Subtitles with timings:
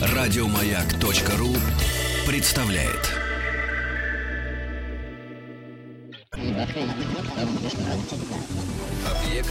[0.00, 1.54] Радиомаяк.ру
[2.26, 3.14] представляет.
[9.06, 9.50] Объект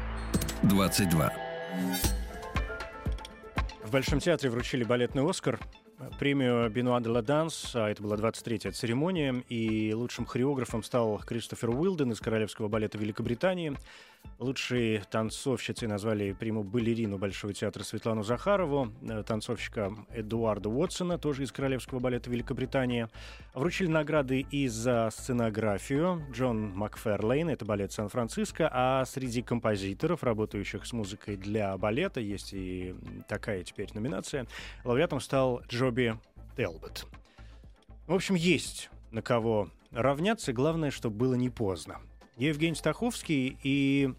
[0.63, 1.33] 22.
[3.85, 5.59] В Большом театре вручили балетный «Оскар»,
[6.19, 11.71] премию «Бенуа де ла Данс», а это была 23-я церемония, и лучшим хореографом стал Кристофер
[11.71, 13.77] Уилден из Королевского балета Великобритании.
[14.39, 21.51] Лучшей танцовщицей назвали приму балерину Большого театра Светлану Захарову, э, танцовщика Эдуарда Уотсона, тоже из
[21.51, 23.09] Королевского балета Великобритании.
[23.55, 30.93] Вручили награды и за сценографию Джон Макферлейн, это балет Сан-Франциско, а среди композиторов, работающих с
[30.93, 32.95] музыкой для балета, есть и
[33.29, 34.47] такая теперь номинация,
[34.85, 36.17] лауреатом стал Джоби
[36.57, 37.07] Телбот.
[38.07, 42.01] В общем, есть на кого равняться, главное, чтобы было не поздно.
[42.39, 44.15] Евгений Стаховский, и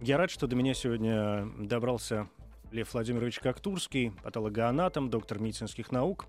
[0.00, 2.28] я рад, что до меня сегодня добрался
[2.70, 6.26] Лев Владимирович Коктурский, патологоанатом, доктор медицинских наук,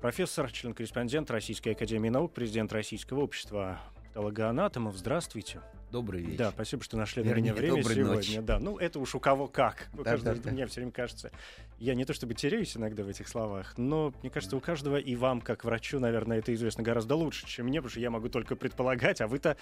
[0.00, 4.96] профессор, член-корреспондент Российской Академии Наук, президент Российского общества патологоанатомов.
[4.96, 5.60] Здравствуйте.
[5.92, 6.38] Добрый вечер.
[6.38, 8.14] Да, спасибо, что нашли для меня время сегодня.
[8.14, 8.38] Ночь.
[8.40, 9.88] Да, ну это уж у кого как.
[9.92, 10.50] У да, каждого, да, да.
[10.50, 11.30] Мне все время кажется,
[11.78, 15.14] я не то чтобы теряюсь иногда в этих словах, но мне кажется, у каждого и
[15.16, 18.56] вам, как врачу, наверное, это известно гораздо лучше, чем мне, потому что я могу только
[18.56, 19.58] предполагать, а вы-то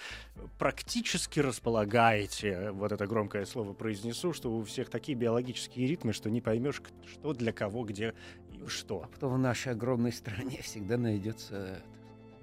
[0.57, 6.39] практически располагаете, вот это громкое слово произнесу, что у всех такие биологические ритмы, что не
[6.39, 8.13] поймешь, что для кого, где
[8.53, 9.03] и что.
[9.03, 11.83] А потом в нашей огромной стране всегда найдется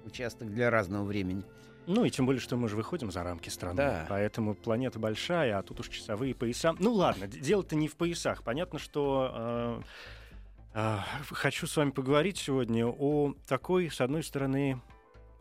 [0.05, 1.43] участок для разного времени.
[1.89, 3.77] Ну и тем более, что мы же выходим за рамки страны.
[3.77, 4.05] Да.
[4.09, 6.75] Поэтому планета большая, а тут уж часовые пояса.
[6.77, 8.43] Ну ладно, дело-то не в поясах.
[8.43, 9.81] Понятно, что
[10.75, 10.97] э, э,
[11.31, 14.79] хочу с вами поговорить сегодня о такой, с одной стороны,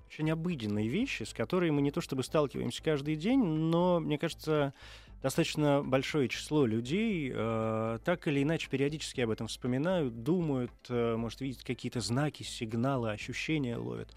[0.07, 4.73] очень обыденной вещи, с которой мы не то чтобы сталкиваемся каждый день, но, мне кажется,
[5.21, 11.43] достаточно большое число людей э, так или иначе периодически об этом вспоминают, думают, э, может
[11.43, 14.15] видеть какие-то знаки, сигналы, ощущения ловят.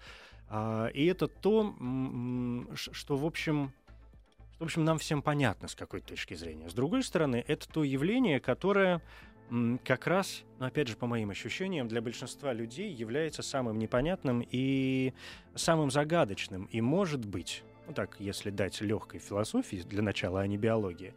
[0.54, 1.74] А, и это то,
[2.74, 3.72] что, в общем,
[4.58, 6.68] в общем, нам всем понятно с какой точки зрения.
[6.68, 9.00] С другой стороны, это то явление, которое
[9.82, 15.14] как раз, ну, опять же, по моим ощущениям, для большинства людей является самым непонятным и
[15.54, 16.66] самым загадочным.
[16.66, 21.14] И, может быть, ну так, если дать легкой философии для начала, а не биологии,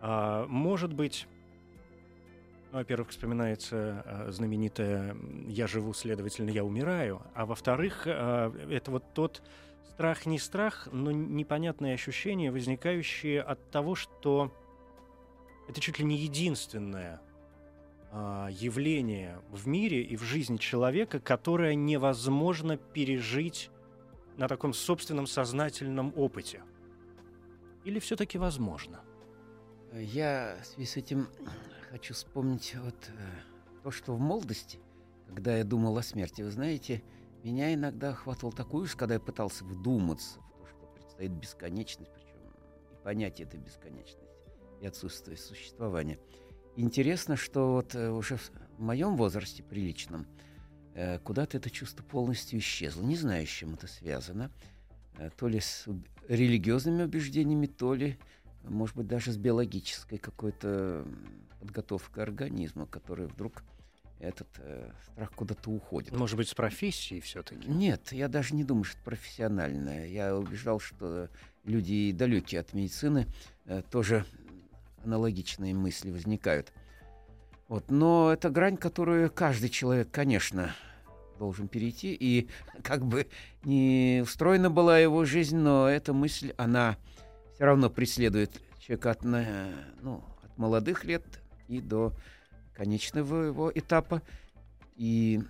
[0.00, 1.28] а, может быть,
[2.72, 5.14] ну, во-первых, вспоминается э, знаменитое
[5.46, 9.42] «я живу, следовательно, я умираю», а во-вторых, э, это вот тот
[9.90, 14.50] страх не страх, но непонятные ощущения, возникающие от того, что
[15.68, 17.20] это чуть ли не единственное
[18.10, 23.70] э, явление в мире и в жизни человека, которое невозможно пережить
[24.38, 26.62] на таком собственном сознательном опыте.
[27.84, 29.02] Или все-таки возможно?
[29.92, 31.28] Я в связи с этим
[31.92, 34.78] хочу вспомнить вот э, то, что в молодости,
[35.28, 37.02] когда я думал о смерти, вы знаете,
[37.44, 42.38] меня иногда охватывал такой уж, когда я пытался вдуматься в то, что предстоит бесконечность, причем
[42.92, 44.24] и понятие этой бесконечности,
[44.80, 46.18] и отсутствие существования.
[46.76, 50.26] Интересно, что вот э, уже в моем возрасте приличном
[50.94, 53.02] э, куда-то это чувство полностью исчезло.
[53.02, 54.50] Не знаю, с чем это связано.
[55.36, 55.86] То ли с
[56.26, 58.18] религиозными убеждениями, то ли,
[58.64, 61.06] может быть, даже с биологической какой-то
[61.62, 63.62] подготовка организма, который вдруг
[64.18, 66.12] этот э, страх куда-то уходит.
[66.12, 67.68] Может быть, с профессией все-таки?
[67.68, 70.08] Нет, я даже не думаю, что это профессиональное.
[70.08, 71.28] Я убеждал, что
[71.64, 73.28] люди далекие от медицины
[73.66, 74.24] э, тоже
[75.04, 76.72] аналогичные мысли возникают.
[77.68, 77.92] Вот.
[77.92, 80.74] Но это грань, которую каждый человек, конечно,
[81.38, 82.12] должен перейти.
[82.12, 82.48] И
[82.82, 83.28] как бы
[83.62, 86.96] не устроена была его жизнь, но эта мысль, она
[87.54, 92.14] все равно преследует человека от, ну, от молодых лет и до
[92.74, 94.22] конечного его этапа.
[94.96, 95.40] И,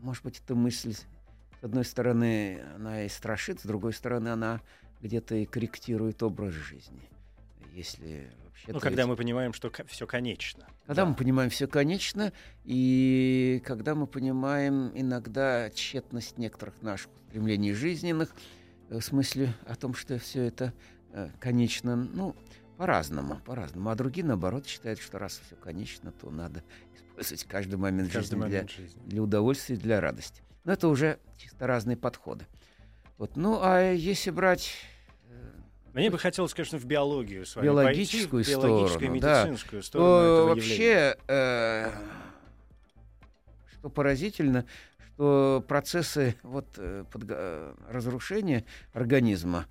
[0.00, 1.06] может быть, эта мысль, с
[1.62, 4.60] одной стороны, она и страшит, с другой стороны, она
[5.00, 7.00] где-то и корректирует образ жизни.
[7.72, 9.10] Если вообще ну, когда ведь...
[9.10, 10.66] мы понимаем, что все конечно.
[10.86, 11.10] Когда да.
[11.10, 12.32] мы понимаем все конечно,
[12.64, 18.34] и когда мы понимаем иногда тщетность некоторых наших стремлений жизненных,
[18.90, 20.72] э, в смысле о том, что все это
[21.12, 22.34] э, конечно, ну,
[22.78, 23.90] по-разному, по-разному.
[23.90, 26.62] А другие, наоборот, считают, что раз все конечно, то надо
[26.94, 30.42] использовать каждый момент, каждый жизни, момент для, жизни для удовольствия и для радости.
[30.62, 32.46] Но это уже чисто разные подходы.
[33.16, 33.36] Вот.
[33.36, 34.74] Ну, а если брать
[35.28, 35.50] э,
[35.92, 39.86] мне бы хотелось, конечно, в биологию с вами биологическую пойти, в биологическую, медицинскую да.
[39.86, 41.90] сторону Но вообще, э,
[43.72, 44.66] что поразительно,
[45.14, 49.66] что процессы вот, э, подго- разрушения организма,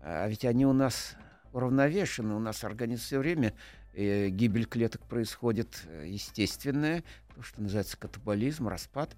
[0.00, 1.16] а ведь они у нас
[1.52, 3.54] уравновешены, у нас организм все время,
[3.94, 7.04] э, гибель клеток происходит э, естественная,
[7.34, 9.16] то, что называется катаболизм, распад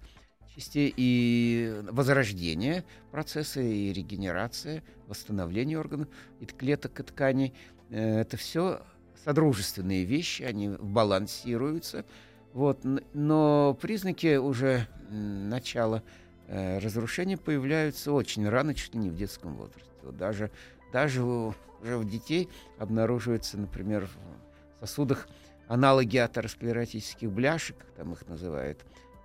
[0.55, 6.07] частей и возрождение процесса, и регенерация, восстановление органов,
[6.39, 7.53] и клеток, и тканей.
[7.89, 8.81] Э, это все
[9.23, 12.05] содружественные вещи, они балансируются.
[12.53, 12.79] Вот,
[13.13, 16.03] но признаки уже начала
[16.47, 19.91] э, разрушения появляются очень рано, чуть ли не в детском возрасте.
[20.03, 20.51] Вот даже,
[20.93, 21.21] даже
[21.85, 22.49] уже у детей
[22.79, 25.27] обнаруживаются, например, в сосудах
[25.67, 28.83] аналоги атеросклеротических бляшек, там их называют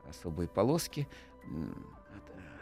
[0.09, 1.09] особые полоски.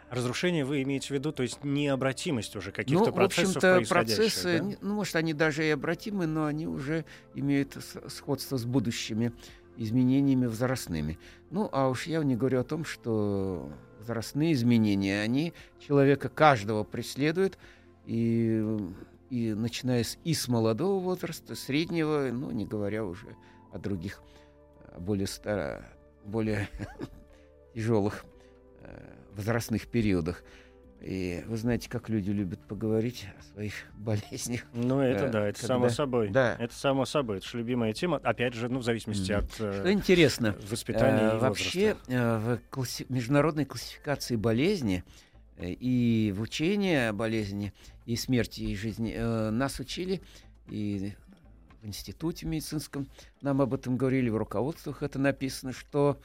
[0.09, 4.77] Разрушение вы имеете в виду, то есть необратимость уже каких-то ну, процессов в процессы, да?
[4.81, 7.05] ну, может, они даже и обратимы, но они уже
[7.35, 9.33] имеют сходство с будущими
[9.77, 11.19] изменениями возрастными.
[11.51, 17.59] Ну, а уж я не говорю о том, что возрастные изменения, они человека каждого преследуют,
[18.07, 18.65] и,
[19.29, 23.35] и начиная с, и с молодого возраста, среднего, ну, не говоря уже
[23.71, 24.21] о других
[24.97, 25.85] более, старо,
[26.25, 26.67] более
[27.73, 28.25] тяжелых
[28.81, 30.43] э, возрастных периодах.
[31.01, 34.61] И вы знаете, как люди любят поговорить о своих болезнях.
[34.73, 35.75] Ну, это э, да, это когда...
[35.75, 36.29] само собой.
[36.29, 36.55] Да.
[36.59, 37.37] Это само собой.
[37.37, 38.19] Это же любимая тема.
[38.23, 39.35] Опять же, ну, в зависимости mm.
[39.35, 43.05] от э, Что интересно, воспитания э, и Вообще, э, в класси...
[43.07, 45.28] международной классификации болезни э,
[45.67, 47.73] и в учении о болезни
[48.05, 50.21] и смерти и жизни э, нас учили
[50.69, 51.13] и
[51.81, 53.07] в институте медицинском
[53.41, 56.19] нам об этом говорили, в руководствах это написано, что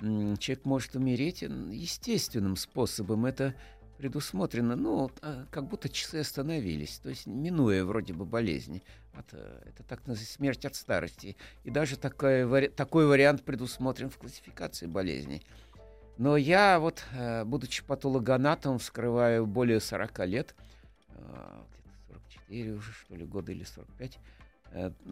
[0.00, 3.26] человек может умереть естественным способом.
[3.26, 3.54] Это
[3.98, 8.82] предусмотрено, ну, а, как будто часы остановились, то есть минуя вроде бы болезни.
[9.12, 11.36] От, э, это так называется смерть от старости.
[11.64, 15.42] И даже такой, такой вариант предусмотрен в классификации болезней.
[16.20, 20.54] Но я вот, э, будучи патологоанатомом, вскрываю более 40 лет,
[21.08, 24.18] э, где-то 44 уже, что ли, года или 45,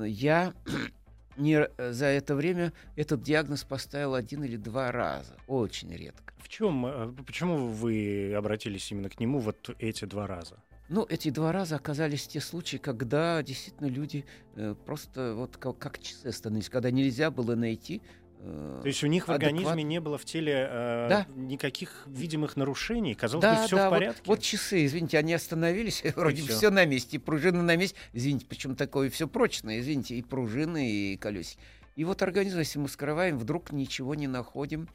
[0.04, 0.52] я
[1.38, 5.34] не, э, за это время этот диагноз поставил один или два раза.
[5.46, 6.34] Очень редко.
[6.36, 10.62] В чем, э, почему вы обратились именно к нему вот эти два раза?
[10.90, 14.26] Ну, эти два раза оказались те случаи, когда действительно люди
[14.56, 18.02] э, просто вот как, как часы становились, когда нельзя было найти
[18.38, 21.26] то есть у них в организме не было в теле э, да.
[21.34, 23.14] никаких видимых нарушений?
[23.14, 24.22] Казалось да, бы, все да, в порядке?
[24.24, 26.56] Вот, вот часы, извините, они остановились, вроде все.
[26.56, 27.98] все на месте, и пружины на месте.
[28.12, 31.58] Извините, почему такое все прочное, извините, и пружины, и колесики.
[31.96, 34.88] И вот организм, если мы скрываем, вдруг ничего не находим.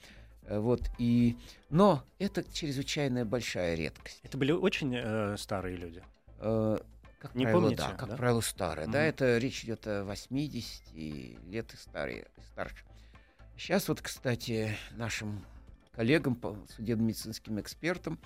[0.46, 1.38] Э, вот, и...
[1.70, 4.22] Но это чрезвычайно большая редкость.
[4.24, 6.02] Это были очень э, старые люди?
[6.40, 6.78] Э,
[7.20, 8.16] как не правило, помните, да, как да?
[8.16, 8.88] правило, старые.
[8.88, 8.92] Mm-hmm.
[8.92, 12.86] Да, это речь идет о 80 лет и старые, старше.
[13.58, 15.46] Сейчас вот, кстати, нашим
[15.94, 16.40] коллегам,
[16.76, 18.20] судебно-медицинским экспертам,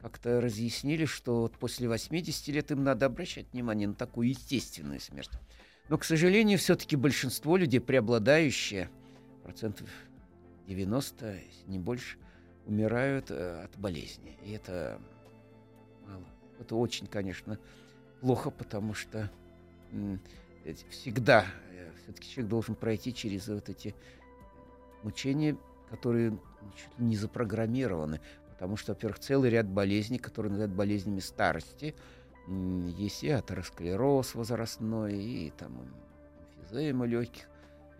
[0.00, 5.30] как-то разъяснили, что вот после 80 лет им надо обращать внимание на такую естественную смерть.
[5.88, 8.88] Но, к сожалению, все-таки большинство людей, преобладающие,
[9.42, 9.88] процентов
[10.66, 12.16] 90, если не больше,
[12.66, 14.38] умирают э, от болезни.
[14.44, 15.00] И это
[16.06, 16.24] мало.
[16.58, 17.58] Это очень, конечно,
[18.20, 19.30] плохо, потому что
[20.90, 23.94] всегда э, все-таки человек должен пройти через вот эти
[25.02, 25.56] мучения,
[25.90, 26.38] которые ли
[26.98, 28.20] не запрограммированы.
[28.50, 31.94] Потому что, во-первых, целый ряд болезней, которые называют болезнями старости,
[32.46, 35.88] есть и атеросклероз возрастной, и там
[36.58, 37.44] эмфизема легких,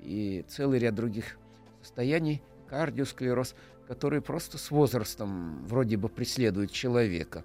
[0.00, 1.38] и целый ряд других
[1.82, 3.54] состояний, кардиосклероз,
[3.88, 7.44] которые просто с возрастом вроде бы преследуют человека.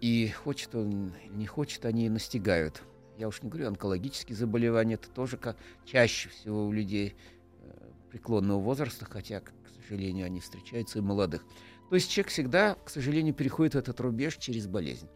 [0.00, 2.82] И хочет он, не хочет, они настигают.
[3.18, 7.16] Я уж не говорю, онкологические заболевания, это тоже как чаще всего у людей
[8.16, 11.44] преклонного возраста, хотя, к сожалению, они встречаются и молодых.
[11.90, 15.06] То есть человек всегда, к сожалению, переходит этот рубеж через болезнь.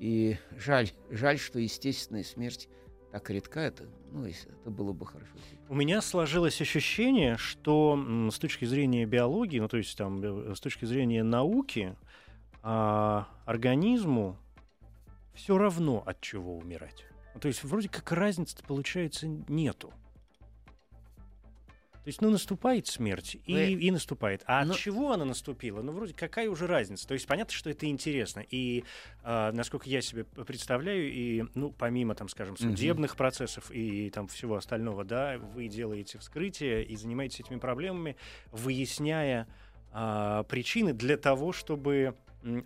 [0.00, 2.68] И жаль, жаль, что естественная смерть
[3.12, 5.30] так редка, это, ну, это было бы хорошо.
[5.68, 7.96] У меня сложилось ощущение, что
[8.30, 11.96] с точки зрения биологии, ну, то есть там, э, с точки зрения науки,
[12.62, 14.36] а, организму
[15.32, 17.04] все равно от чего умирать.
[17.34, 19.92] Ну, то есть вроде как разницы получается нету.
[22.08, 23.72] То есть, ну, наступает смерть, и, Вы...
[23.72, 24.42] и наступает.
[24.46, 24.72] А Но...
[24.72, 25.82] от чего она наступила?
[25.82, 27.06] Ну, вроде какая уже разница?
[27.06, 28.42] То есть, понятно, что это интересно.
[28.48, 28.84] И,
[29.24, 33.18] э, насколько я себе представляю, и, ну, помимо, там, скажем, судебных угу.
[33.18, 38.16] процессов и там всего остального, да, вы делаете вскрытие и занимаетесь этими проблемами,
[38.52, 39.46] выясняя
[39.92, 42.16] э, причины для того, чтобы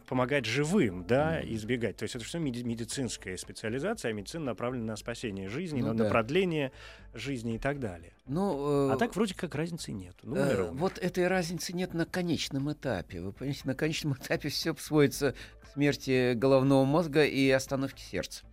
[0.06, 1.96] помогать живым, да, избегать.
[1.96, 6.04] То есть это все медицинская специализация, а медицина направлена на спасение жизни, ну, на, да.
[6.04, 6.72] на продление
[7.14, 8.12] жизни и так далее.
[8.26, 10.14] Ну, э, а так вроде как разницы нет.
[10.22, 13.20] Ну, э, вот этой разницы нет на конечном этапе.
[13.20, 18.44] Вы понимаете, на конечном этапе все сводится к смерти головного мозга и остановке сердца.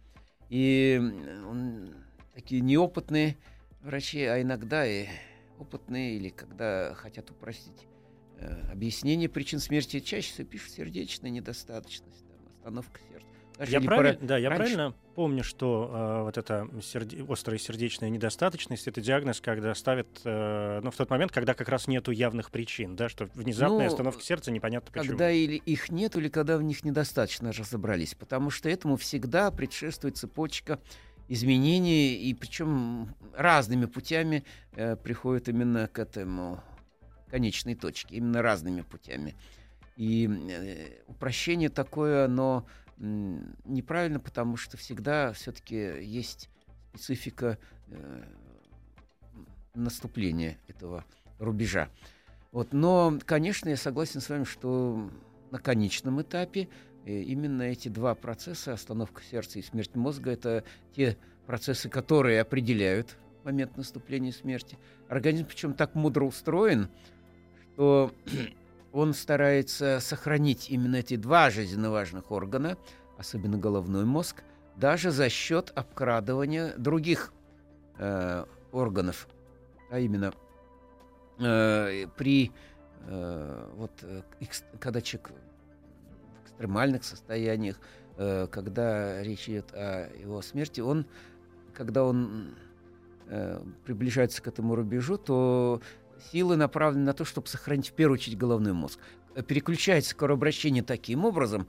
[0.50, 1.00] И
[1.48, 1.94] он,
[2.34, 3.38] такие неопытные
[3.82, 5.08] врачи, а иногда и
[5.60, 7.86] опытные, или когда хотят упростить
[8.72, 13.28] объяснение причин смерти, чаще всего пишут сердечная недостаточность, там, остановка сердца.
[13.60, 14.14] Даже я, правиль...
[14.16, 14.26] пора...
[14.26, 17.26] да, я правильно помню, что э, вот эта серде...
[17.28, 21.88] острая сердечная недостаточность это диагноз, когда ставят, э, ну, в тот момент, когда как раз
[21.88, 25.10] нету явных причин, да, что внезапная ну, остановка сердца непонятно почему.
[25.10, 30.16] Когда или их нет, или когда в них недостаточно разобрались, потому что этому всегда предшествует
[30.16, 30.80] цепочка
[31.28, 36.64] изменений, и причем разными путями э, приходят именно к этому
[37.30, 39.36] конечной точке, именно разными путями.
[39.96, 42.66] И э, упрощение такое, оно
[42.98, 43.02] э,
[43.66, 46.50] неправильно, потому что всегда все-таки есть
[46.94, 47.58] специфика
[47.88, 48.24] э,
[49.76, 51.06] наступления этого
[51.38, 51.90] рубежа.
[52.52, 52.74] Вот.
[52.74, 55.10] Но, конечно, я согласен с вами, что
[55.52, 56.70] на конечном этапе
[57.06, 60.64] и именно эти два процесса, остановка сердца и смерть мозга, это
[60.96, 64.78] те процессы, которые определяют момент наступления смерти.
[65.08, 66.90] Организм причем так мудро устроен,
[67.80, 68.12] что
[68.92, 72.78] он старается сохранить именно эти два жизненно важных органа,
[73.18, 74.44] особенно головной мозг,
[74.76, 77.32] даже за счет обкрадывания других
[77.98, 79.30] э, органов,
[79.90, 80.34] а именно
[81.40, 82.52] э, при
[83.08, 84.24] э, вот э,
[84.82, 85.32] когда человек
[86.44, 87.80] экстремальных состояниях,
[88.18, 91.06] э, когда речь идет о его смерти, он,
[91.74, 92.56] когда он
[93.28, 95.82] э, приближается к этому рубежу, то
[96.32, 99.00] силы направлены на то, чтобы сохранить в первую очередь головной мозг.
[99.48, 101.68] Переключается кровообращение таким образом,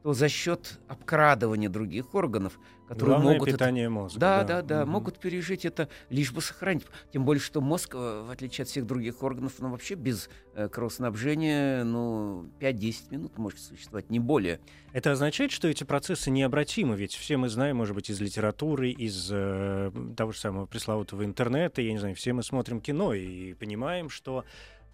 [0.00, 4.18] что за счет обкрадывания других органов, которые Главное могут питание это, мозга.
[4.18, 4.90] Да, да, да, угу.
[4.90, 6.86] могут пережить это, лишь бы сохранить.
[7.12, 10.68] Тем более, что мозг, э, в отличие от всех других органов, ну, вообще без э,
[10.68, 14.60] кровоснабжения, ну, 5-10 минут может существовать, не более.
[14.92, 19.28] Это означает, что эти процессы необратимы, ведь все мы знаем, может быть, из литературы, из
[19.30, 24.08] э, того же самого пресловутого интернета, я не знаю, все мы смотрим кино и понимаем,
[24.08, 24.44] что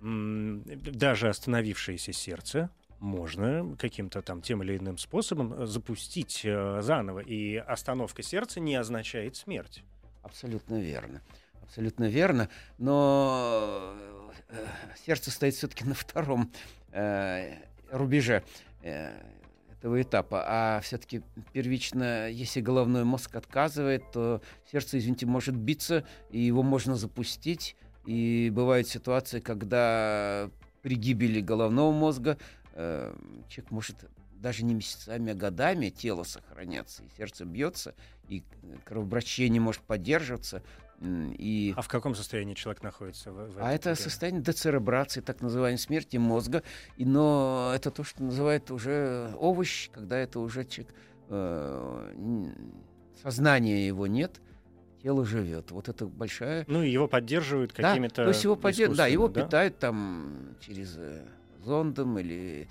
[0.01, 2.71] даже остановившееся сердце
[3.05, 7.21] можно каким-то там тем или иным способом э, запустить э, заново.
[7.21, 9.85] И остановка сердца не означает смерть.
[10.23, 11.21] Абсолютно верно.
[11.63, 12.49] Абсолютно верно.
[12.79, 13.95] Но
[14.49, 14.67] э,
[15.05, 16.51] сердце стоит все-таки на втором
[17.91, 18.45] рубеже
[18.83, 20.45] этого этапа.
[20.47, 26.95] А все-таки первично, если головной мозг отказывает, то сердце, извините, может биться, и его можно
[26.95, 27.77] запустить.
[28.07, 30.51] И бывают ситуации, когда
[30.83, 32.39] при гибели головного мозга
[32.75, 33.15] э,
[33.49, 33.97] человек может
[34.35, 37.95] даже не месяцами, а годами тело сохраняться, и сердце бьется,
[38.29, 38.45] и
[38.85, 40.63] кровообращение может поддерживаться.
[41.01, 41.75] И...
[41.77, 43.33] А в каком состоянии человек находится?
[43.33, 43.97] В, в а это время?
[43.97, 46.63] состояние децеребрации, так называемой смерти мозга.
[46.97, 50.95] И, но это то, что называют уже овощ, когда это уже человек,
[51.29, 52.53] э,
[53.23, 54.41] сознания его нет,
[55.03, 55.71] тело живет.
[55.71, 56.65] Вот это большая...
[56.69, 58.17] Ну, и его поддерживают какими-то...
[58.17, 58.97] Да, то есть его, поддерж...
[58.97, 59.45] да, его да?
[59.45, 61.27] питают там через э,
[61.65, 62.69] зондом или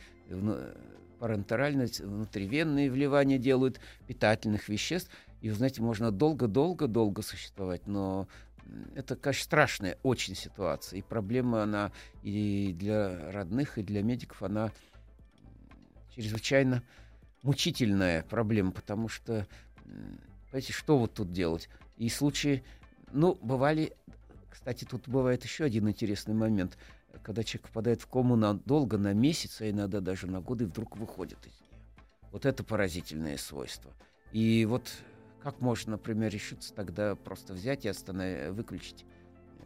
[1.19, 5.09] парентерально внутривенные вливания делают питательных веществ.
[5.41, 8.27] И, вы знаете, можно долго-долго-долго существовать, но
[8.95, 10.99] это, конечно, страшная очень ситуация.
[10.99, 11.91] И проблема, она
[12.23, 14.71] и для родных, и для медиков, она
[16.15, 16.83] чрезвычайно
[17.41, 19.47] мучительная проблема, потому что,
[20.45, 21.69] понимаете, что вот тут делать?
[21.97, 22.63] И случаи,
[23.11, 23.93] ну, бывали,
[24.49, 26.77] кстати, тут бывает еще один интересный момент–
[27.21, 31.39] когда человек впадает в кому надолго, на месяц, а иногда даже на годы, вдруг выходит
[31.45, 31.79] из нее.
[32.31, 33.91] Вот это поразительное свойство.
[34.31, 34.91] И вот
[35.41, 39.05] как можно, например, решиться тогда просто взять и остановить, выключить
[39.59, 39.65] э,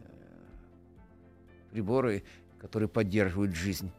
[1.70, 2.24] приборы,
[2.60, 3.90] которые поддерживают жизнь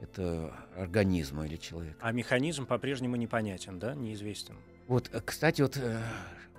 [0.00, 1.98] это организма или человека.
[2.00, 4.56] А механизм по-прежнему непонятен, да, неизвестен.
[4.88, 6.02] Вот, э, кстати, вот э,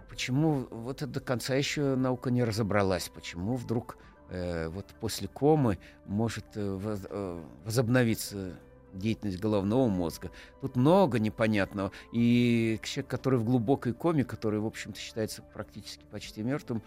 [0.09, 3.97] почему вот это до конца еще наука не разобралась, почему вдруг
[4.31, 8.55] Э, вот после комы может э, э, возобновиться
[8.93, 10.31] деятельность головного мозга.
[10.61, 11.91] Тут много непонятного.
[12.13, 16.81] И человек, который в глубокой коме, который, в общем-то, считается практически почти мертвым,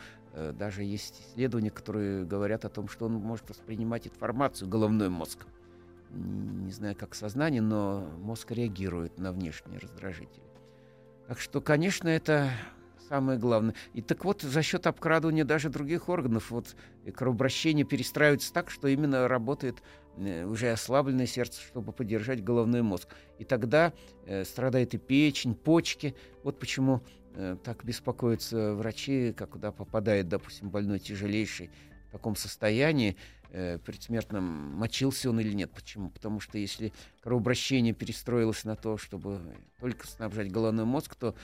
[0.53, 5.47] даже есть исследования, которые говорят о том, что он может воспринимать информацию, головной мозг.
[6.11, 10.45] Не знаю, как сознание, но мозг реагирует на внешние раздражители.
[11.27, 12.51] Так что, конечно, это
[13.09, 13.75] самое главное.
[13.93, 16.77] И так вот, за счет обкрадывания даже других органов, вот
[17.15, 19.83] кровообращение перестраивается так, что именно работает
[20.17, 23.09] э, уже ослабленное сердце, чтобы поддержать головной мозг.
[23.39, 23.93] И тогда
[24.27, 26.15] э, страдает и печень, почки.
[26.43, 27.03] Вот почему
[27.35, 31.71] э, так беспокоятся врачи, когда попадает, допустим, больной тяжелейший
[32.09, 33.17] в таком состоянии,
[33.51, 35.71] э, предсмертном, мочился он или нет.
[35.73, 36.11] Почему?
[36.11, 36.93] Потому что если
[37.23, 39.41] кровообращение перестроилось на то, чтобы
[39.81, 41.35] только снабжать головной мозг, то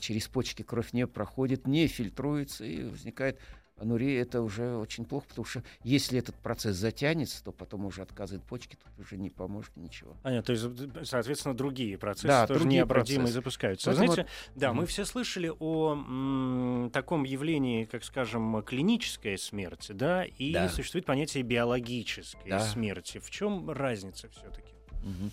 [0.00, 3.38] через почки кровь не проходит, не фильтруется и возникает
[3.78, 8.44] анурия это уже очень плохо, потому что если этот процесс затянется, то потом уже отказывает
[8.46, 10.16] почки, тут уже не поможет ничего.
[10.22, 13.34] Понятно, то есть, соответственно, другие процессы Да, тоже другие необратимые процессы.
[13.34, 13.86] запускаются.
[13.90, 14.76] Поэтому Знаете, да, Мгм.
[14.76, 20.68] мы все слышали о м, таком явлении, как, скажем, клиническая смерть, да, и Да.
[20.68, 22.60] существует понятие биологической Да.
[22.60, 23.18] смерти.
[23.18, 24.74] В чем разница все-таки?
[25.02, 25.32] Мгм.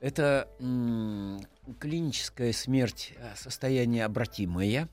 [0.00, 0.48] Это
[1.74, 4.88] клиническая смерть, э, состояние обратимое,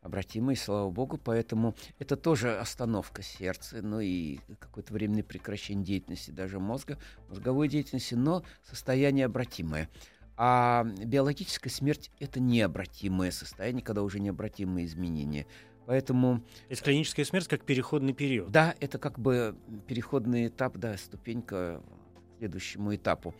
[0.00, 6.58] обратимое, слава богу, поэтому это тоже остановка сердца, ну и какое-то временное прекращение деятельности даже
[6.58, 9.88] мозга, мозговой деятельности, но состояние обратимое.
[10.36, 15.46] А биологическая смерть— это необратимое состояние, когда уже необратимые изменения.
[15.86, 18.50] Поэтому То есть клиническая смерть как переходный период.
[18.50, 19.56] да, это как бы
[19.86, 21.82] переходный этап, да, ступенька
[22.14, 23.34] к следующему этапу.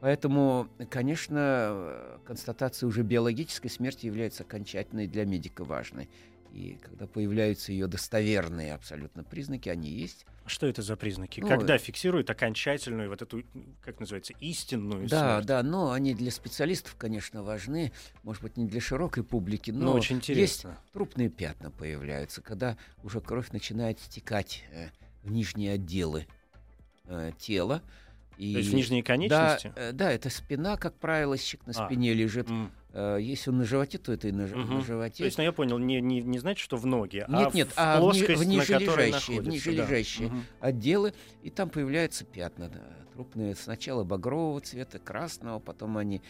[0.00, 6.08] Поэтому, конечно, э, констатация уже биологической смерти является окончательной для медика важной.
[6.52, 10.24] И когда появляются ее достоверные абсолютно признаки, они есть.
[10.46, 11.40] Что это за признаки?
[11.40, 13.42] Ну, Когда фиксируют окончательную, вот эту,
[13.82, 15.46] как называется, истинную Да, смерть?
[15.46, 17.92] да, но они для специалистов, конечно, важны.
[18.22, 20.78] Может быть, не для широкой публики, но Ну, очень есть интересно.
[20.94, 24.88] трупные пятна появляются, когда уже кровь начинает стекать э,
[25.24, 26.26] в нижние отделы
[27.04, 27.82] э, тела.
[28.38, 29.72] И То есть в нижние Да, конечности?
[29.74, 31.86] э, да, это спина, как правило, щек на А.
[31.86, 32.48] спине лежит.
[32.48, 32.70] М.
[32.92, 34.74] Э, Если он на животе, то это и на, Мгм.
[34.76, 35.18] на животе.
[35.18, 37.68] То есть, ну, я понял, не, не, не значит, что в ноги, а Нет, нет,
[37.68, 40.28] в а в ни- плоскость, в на которой нижележащие, в нижележащие.
[40.28, 40.36] Да.
[40.68, 42.80] Отделы, и там появляются пятна да,
[43.12, 43.56] трупные.
[43.56, 46.22] Сначала багрового цвета, красного, потом они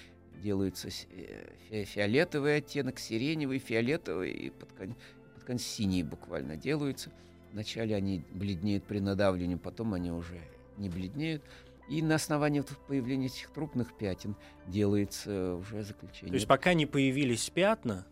[0.42, 4.96] делаются э, фи- фиолетовый оттенок, сиреневый, фиолетовый, и под, кон-
[5.34, 7.12] под конец синий буквально делаются.
[7.52, 10.40] Вначале они бледнеют при надавливании, потом они уже
[10.78, 11.42] не бледнеют.
[11.88, 16.28] И на основании вот появления этих трупных пятен делается уже заключение.
[16.30, 18.06] То есть пока не появились пятна,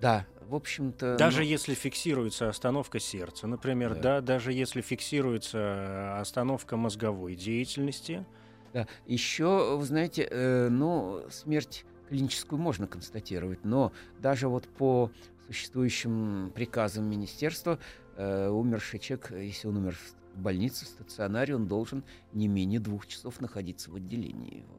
[0.00, 1.16] Да, в общем-то...
[1.16, 4.00] даже ну, если фиксируется остановка сердца, например, Да.
[4.00, 8.24] да, даже если фиксируется э, остановка мозговой деятельности,
[8.72, 8.86] Да.
[9.06, 15.10] Еще, вы знаете, э, ну, смерть клиническую можно констатировать, но даже вот по
[15.46, 17.78] существующим приказам министерства
[18.16, 23.06] э, умерший человек, если он умер в больнице, в стационаре, он должен не менее двух
[23.06, 24.58] часов находиться в отделении.
[24.58, 24.78] Его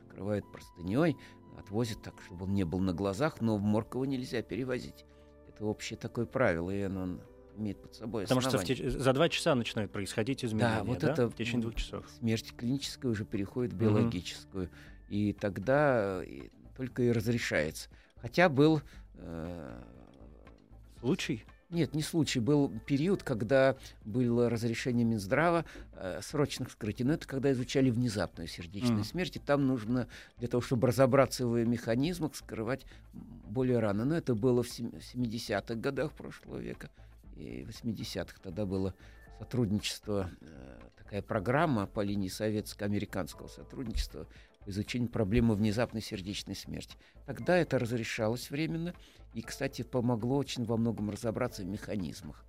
[0.00, 1.16] закрывают простыней,
[1.58, 5.04] отвозят так, чтобы он не был на глазах, но в морг его нельзя перевозить.
[5.48, 7.18] Это общее такое правило, и оно
[7.56, 8.88] имеет под собой потому что в основание.
[8.90, 12.04] теч- за два часа начинают происходить изменения, вот да, это в течение двух часов.
[12.18, 14.70] Смерть клиническая уже переходит в биологическую.
[15.08, 16.22] И тогда
[16.76, 17.88] только и разрешается.
[18.16, 18.80] Хотя был...
[19.14, 19.82] э,
[21.00, 21.44] Случай?
[21.74, 22.40] Нет, не случай.
[22.40, 27.04] Был период, когда было разрешение Минздрава э, срочных вскрытий.
[27.04, 29.04] Но это когда изучали внезапную сердечную Мгм.
[29.04, 29.36] смерть.
[29.36, 30.08] И там нужно
[30.38, 34.04] для того, чтобы разобраться в механизмах, скрывать более рано.
[34.04, 36.88] Но это было в сем- 70-х годах прошлого века
[37.36, 38.38] и 80-х.
[38.42, 38.94] Тогда было
[39.38, 44.26] сотрудничество, э, такая программа по линии советско-американского сотрудничества
[44.64, 46.96] по изучению проблемы внезапной сердечной смерти.
[47.26, 48.94] Тогда это разрешалось временно.
[49.34, 52.44] И, кстати, помогло очень во многом разобраться в механизмах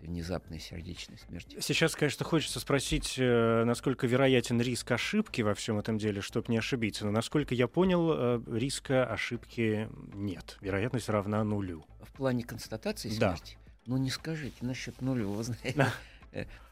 [0.00, 1.56] внезапной сердечной смерти.
[1.60, 6.58] Сейчас, конечно, хочется спросить, э, насколько вероятен риск ошибки во всем этом деле, чтобы не
[6.58, 7.04] ошибиться.
[7.04, 10.56] Но, насколько я понял, э, риска ошибки нет.
[10.60, 11.84] Вероятность равна нулю.
[12.02, 13.34] В плане констатации Да.
[13.36, 13.58] смерти?
[13.86, 15.72] Ну, не скажите насчет нуля, вы знаете.
[15.74, 15.92] Да.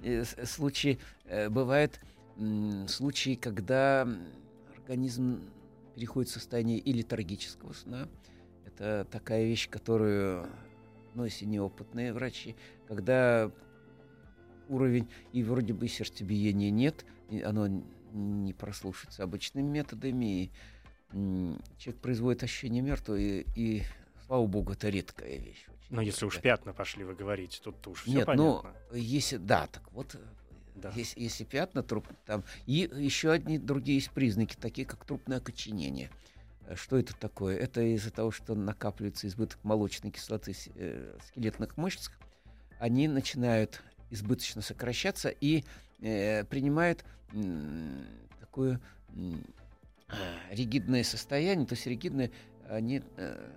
[0.01, 1.01] Э, Случаи,
[1.49, 1.99] бывают
[2.89, 4.07] случаи, когда
[4.87, 5.41] организм
[5.97, 8.09] переходит в состояние и летаргического сна.
[8.65, 10.49] Это такая вещь, которую,
[11.15, 12.55] ну, если неопытные врачи,
[12.87, 13.51] когда
[14.69, 17.67] уровень и вроде бы сердцебиения нет, и оно
[18.13, 20.51] не прослушается обычными методами, и
[21.79, 23.83] человек производит ощущение мертвого, и, и,
[24.27, 25.67] слава богу, это редкая вещь.
[25.69, 26.57] очень Но если уж редкая.
[26.57, 28.97] пятна пошли, вы говорите, тут уж все Нет, ну, понятно.
[28.97, 30.17] если, да, так вот,
[30.77, 30.93] Да.
[30.95, 36.11] если, если пятна труп, там, и еще одни другие есть признаки, такие как трупное окоченение.
[36.67, 37.57] Э, Что это такое?
[37.57, 42.13] Это из-за того, что накапливается избыток молочной кислоты с- э, в скелетных мышцах,
[42.79, 45.65] они начинают избыточно сокращаться и
[46.01, 48.05] э, принимают м,
[48.39, 48.79] такое
[50.09, 50.15] а,
[50.51, 52.31] ригидное состояние, то есть ригидные,
[52.69, 53.51] они э,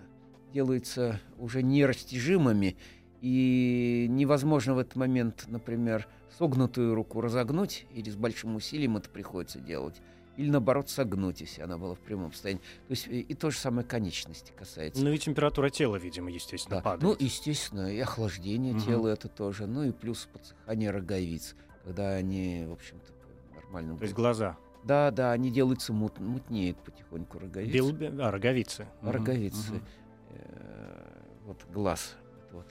[0.52, 2.76] делаются уже нерастяжимыми,
[3.20, 9.60] И невозможно в этот момент, например, согнутую руку разогнуть, или с большим усилием это приходится
[9.60, 10.00] делать,
[10.36, 12.62] или наоборот согнуть, если она была в прямом состоянии.
[12.88, 15.04] То есть и, и то же самое конечности касается.
[15.04, 16.82] Ну и температура тела, видимо, естественно, Да.
[16.82, 17.02] падает.
[17.02, 18.82] Ну, естественно, и охлаждение Мгм.
[18.82, 19.66] тела это тоже.
[19.66, 23.12] Ну и плюс подсыхание роговиц, когда они, в общем-то,
[23.54, 23.98] нормально.
[23.98, 24.56] То есть глаза.
[24.82, 27.92] Да, да, они делаются мут, мутнеют потихоньку роговицы.
[27.92, 28.86] Бел- А, роговицы.
[29.02, 29.72] Роговицы.
[29.74, 29.82] мгм.
[30.30, 32.16] Э, вот глаз.
[32.52, 32.64] Вот.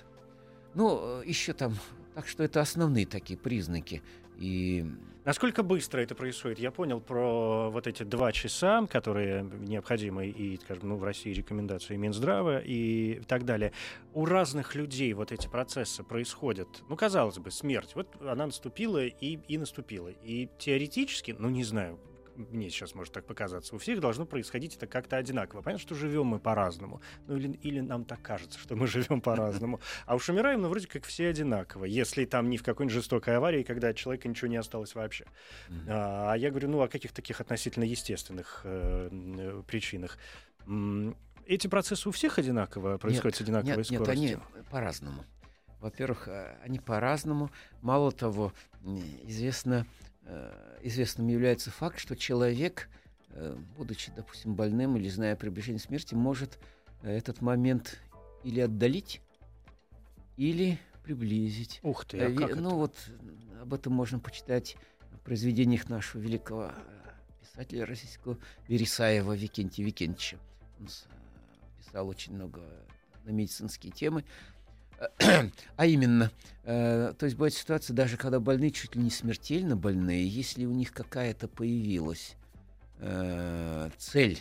[0.73, 1.75] Ну, еще там.
[2.15, 4.01] Так что это основные такие признаки.
[4.37, 4.85] И
[5.25, 6.59] Насколько быстро это происходит?
[6.59, 11.97] Я понял про вот эти два часа, которые необходимы и, скажем, ну, в России рекомендации
[11.97, 13.73] Минздрава и так далее.
[14.13, 16.67] У разных людей вот эти процессы происходят.
[16.89, 17.91] Ну, казалось бы, смерть.
[17.95, 20.07] Вот она наступила и, и наступила.
[20.07, 21.99] И теоретически, ну, не знаю,
[22.39, 25.61] мне сейчас может так показаться, у всех должно происходить это как-то одинаково.
[25.61, 27.01] Понятно, что живем мы по-разному.
[27.27, 29.79] Ну, или, или нам так кажется, что мы живем по-разному.
[30.05, 31.85] А уж умираем, ну, вроде как все одинаково.
[31.85, 35.25] Если там не в какой-нибудь жестокой аварии, когда от человека ничего не осталось вообще.
[35.67, 35.85] Мгм.
[35.89, 40.17] А я говорю, ну, о каких таких относительно естественных э, причинах.
[41.45, 44.41] Эти процессы у всех одинаково происходят с одинаковой нет, нет, скоростью?
[44.53, 45.25] они по-разному.
[45.79, 47.49] Во-первых, э, они по-разному.
[47.81, 48.53] Мало того,
[49.23, 49.85] известно,
[50.81, 52.89] известным является факт, что человек,
[53.29, 56.59] э, будучи, допустим, больным или зная о приближении смерти, может
[57.01, 57.99] э, этот момент
[58.43, 59.21] или отдалить,
[60.37, 61.79] или приблизить.
[61.83, 62.75] Ух ты, Э, а как ну это?
[62.75, 62.95] вот
[63.61, 64.77] об этом можно почитать
[65.11, 66.73] в произведениях нашего великого э,
[67.41, 68.37] писателя российского
[68.67, 70.37] Вересаева Викентия Викентьевича.
[70.79, 72.61] Он э, писал очень много
[73.25, 74.23] на медицинские темы.
[75.77, 76.31] А именно,
[76.63, 80.71] э, то есть бывает ситуация, даже когда больные чуть ли не смертельно больные, если у
[80.71, 82.35] них какая-то появилась
[82.99, 84.39] э, цель,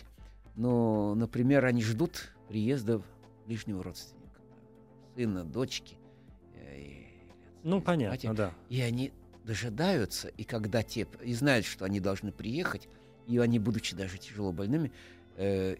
[0.55, 3.01] ну, например, они ждут приезда
[3.45, 4.41] ближнего родственника,
[5.15, 5.97] сына, дочки.
[6.55, 7.03] э,
[7.63, 8.33] Ну, понятно, матери.
[8.33, 8.53] да.
[8.69, 9.13] И они
[9.45, 12.87] дожидаются, и когда те и знают, что они должны приехать,
[13.27, 14.91] и они, будучи даже тяжело больными,
[15.37, 15.77] э,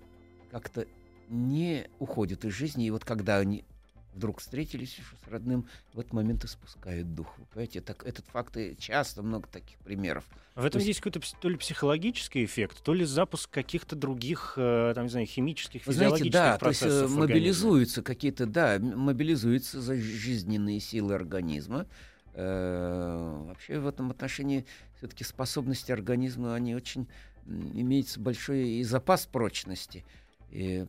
[0.52, 0.88] как-то
[1.28, 2.86] не уходят из жизни.
[2.86, 3.66] И вот когда они
[4.14, 7.38] вдруг встретились с родным, в этот момент и спускают дух.
[7.38, 10.26] Вы понимаете, так, этот факт и часто много таких примеров.
[10.56, 14.94] В этом есть- есть какой-то то ли психологический эффект, то ли запуск каких-то других, э,
[14.96, 18.80] там, не знаю, химических, Вы знаете, физиологических да, то есть э, процессов мобилизуются какие-то, да,
[18.80, 21.86] мобилизуются за жизненные силы организма.
[22.34, 24.66] Э, Вообще в этом отношении
[24.98, 27.08] все-таки способности организма, они очень
[27.46, 30.06] м, имеется большой и запас прочности,
[30.52, 30.86] и,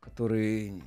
[0.00, 0.82] который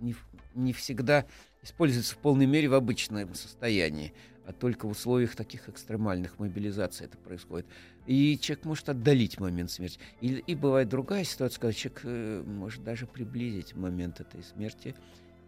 [0.00, 0.14] не,
[0.54, 1.26] не всегда
[1.62, 4.12] используется в полной мере в обычном состоянии,
[4.46, 7.66] а только в условиях таких экстремальных мобилизаций это происходит.
[8.06, 9.98] И человек может отдалить момент смерти.
[10.20, 14.94] И, и бывает другая ситуация, когда человек э, может даже приблизить момент этой смерти.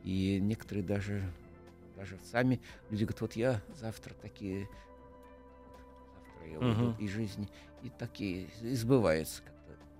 [0.03, 1.23] И некоторые даже,
[1.97, 4.69] даже сами люди говорят, вот я завтра такие,
[6.25, 7.49] завтра я уйду из жизни.
[7.85, 9.53] И такие, и сбывается как-то.
[9.53, 9.58] Как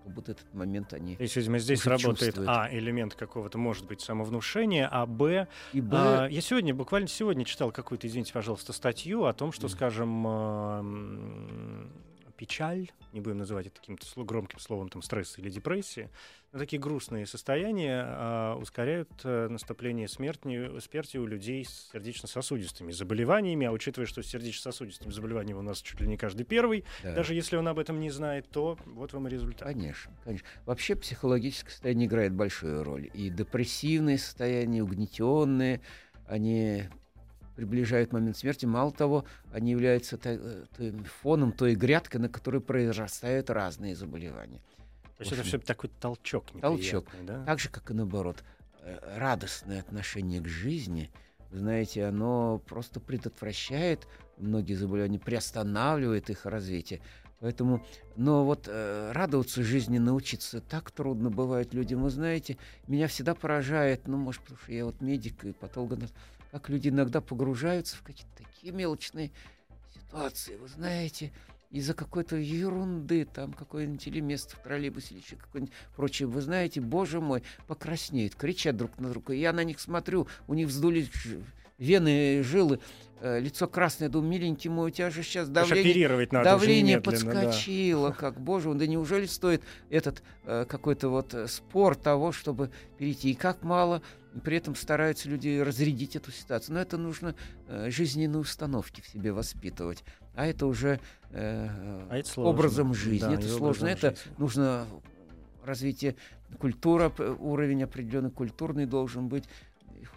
[0.09, 1.17] будто этот момент они...
[1.17, 2.49] То есть, видимо, здесь работает, чувствуют.
[2.49, 7.45] а, элемент какого-то, может быть, самовнушения, а, б, И б, А, я сегодня, буквально сегодня
[7.45, 9.71] читал какую-то, извините, пожалуйста, статью о том, что, Мгм.
[9.71, 10.85] скажем, а,
[12.39, 16.09] печаль, не будем называть это каким-то громким словом, там, стресс или депрессия,
[16.53, 23.67] но такие грустные состояния а, ускоряют а, наступление смерти, смерти у людей с сердечно-сосудистыми заболеваниями,
[23.67, 27.15] а учитывая, что с сердечно-сосудистыми заболеваниями у нас чуть ли не каждый первый, да.
[27.15, 29.69] даже если он об этом не знает, то вот вам и результат.
[29.69, 30.47] Конечно, конечно.
[30.65, 33.11] Вообще психологическое состояние играет большую роль.
[33.13, 35.81] И депрессивные состояния, угнетенные,
[36.27, 36.85] они
[37.59, 38.67] приближают момент смерти.
[38.67, 44.61] Мало того, они являются э, той- фоном, той грядкой, на которой произрастают разные заболевания.
[45.17, 47.07] То есть это все такой толчок толчок.
[47.25, 47.45] да?
[47.45, 48.45] Так же, как и наоборот.
[48.83, 51.11] Э, Радостное отношение к жизни,
[51.51, 57.01] знаете, оно просто предотвращает многие заболевания, приостанавливает их развитие.
[57.41, 62.05] Поэтому, но вот э, радоваться жизни научиться так трудно бывает людям.
[62.05, 65.99] Вы знаете, меня всегда поражает, ну, может, потому что я вот медик и патолог,
[66.51, 69.31] как люди иногда погружаются в какие-то такие мелочные
[69.95, 71.33] ситуации, вы знаете,
[71.71, 76.81] из-за какой-то ерунды, там какой-нибудь или место в троллейбусе или еще какое-нибудь прочее, вы знаете,
[76.81, 79.35] боже мой, покраснеют, кричат друг на друга.
[79.35, 81.11] Я на них смотрю, у них вздулись
[81.79, 82.81] вены, жилы,
[83.21, 87.43] э, лицо красное, думаю, миленький мой, у тебя же сейчас давление, надо давление немедленно, да.
[87.43, 93.31] подскочило, как, боже да неужели стоит этот э, какой-то вот э, спор того, чтобы перейти,
[93.31, 94.03] и как мало
[94.45, 96.75] при этом стараются люди разрядить эту ситуацию.
[96.75, 97.35] Но это нужно
[97.67, 100.05] э, жизненные установки в себе воспитывать.
[100.35, 101.69] А это уже э,
[102.11, 102.51] А это сложно.
[102.51, 103.27] образом жизни.
[103.27, 103.87] Да, это сложно.
[103.87, 104.35] Это жизни.
[104.39, 104.87] нужно
[105.65, 106.17] развитие
[106.59, 109.45] культура, уровень определенный культурный должен быть.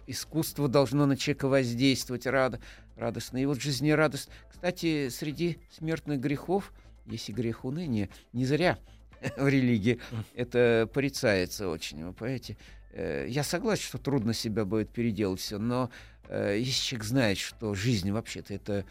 [0.06, 2.60] Искусство должно на человека воздействовать рад,
[2.96, 3.38] радостно.
[3.38, 4.28] И вот жизнерадость.
[4.50, 6.72] Кстати, среди смертных грехов,
[7.06, 8.78] если грех уныния, не зря
[9.36, 10.00] в религии
[10.34, 12.04] это порицается очень.
[12.04, 12.56] Вы понимаете?
[12.92, 15.90] Э, я согласен, что трудно себя будет переделать все, но
[16.28, 18.84] э, если человек знает, что жизнь вообще-то это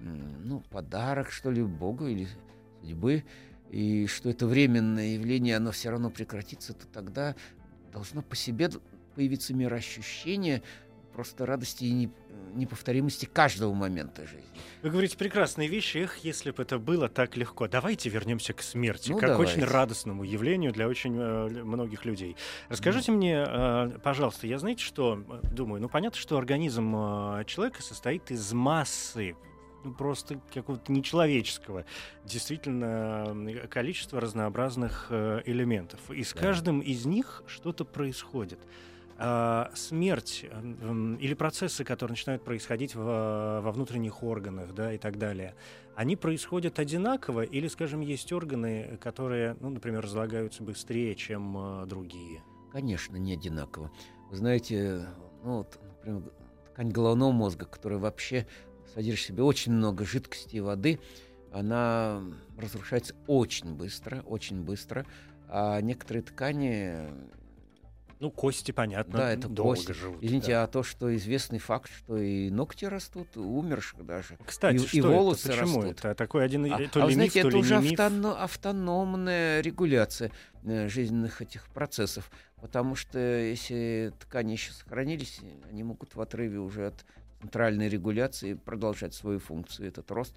[0.00, 2.28] ну, подарок, что ли, Богу или
[2.80, 3.24] судьбы,
[3.70, 7.34] и что это временное явление, оно все равно прекратится, то тогда
[7.92, 8.70] должно по себе
[9.18, 10.62] появиться мироощущение
[11.12, 12.08] просто радости и
[12.54, 14.44] неповторимости каждого момента жизни.
[14.82, 17.66] Вы говорите прекрасные вещи, эх, если бы это было так легко.
[17.66, 19.54] Давайте вернемся к смерти, Ну, как давайте.
[19.54, 22.36] очень радостному явлению для очень э, многих людей.
[22.68, 27.82] Расскажите мне, э, пожалуйста, я знаете, что э, думаю, ну понятно, что организм э, человека
[27.82, 29.34] состоит из массы
[29.82, 31.84] ну, просто какого-то нечеловеческого,
[32.24, 36.08] действительно, э, количества разнообразных э, элементов.
[36.12, 36.40] И с Да.
[36.40, 38.60] каждым из них что-то происходит.
[39.20, 44.98] А, смерть э, м, или процессы, которые начинают происходить во, во внутренних органах, да, и
[44.98, 45.56] так далее,
[45.96, 52.42] они происходят одинаково или, скажем, есть органы, которые, ну, например, разлагаются быстрее, чем э, другие?
[52.70, 53.90] Конечно, не одинаково.
[54.30, 55.08] Вы знаете,
[55.42, 56.22] ну, вот, например,
[56.72, 58.46] ткань головного мозга, которая вообще
[58.94, 61.00] содержит в себе очень много жидкости и воды,
[61.52, 62.22] она
[62.56, 65.04] разрушается очень быстро, очень быстро.
[65.48, 67.08] А некоторые ткани,
[68.20, 69.92] Ну, кости, понятно, да, это долго кости.
[69.92, 70.22] живут.
[70.22, 70.64] Извините, да.
[70.64, 74.36] а то, что известный факт, что и ногти растут, умерших даже.
[74.44, 75.08] Кстати, и- что и это?
[75.08, 75.98] волосы Почему растут.
[76.00, 78.00] это такой один, А, то а ли знаете, миф, то это ли уже не миф?
[78.00, 80.30] автоно- автономная регуляция
[80.64, 86.88] э, жизненных этих процессов, потому что если ткани еще сохранились, они могут в отрыве уже
[86.88, 87.04] от
[87.40, 90.34] центральной регуляции продолжать свою функцию, этот рост.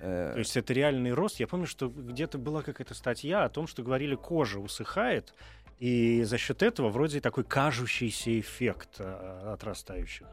[0.00, 1.40] э, То есть это реальный рост.
[1.40, 5.34] Я помню, что где-то была какая-то статья о том, что говорили, кожа усыхает,
[5.78, 10.26] и за счет этого вроде такой кажущийся эффект э, отрастающих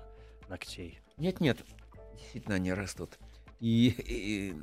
[0.50, 1.00] ногтей.
[1.18, 1.60] Нет-нет,
[2.14, 3.20] действительно они растут.
[3.60, 4.56] И, и,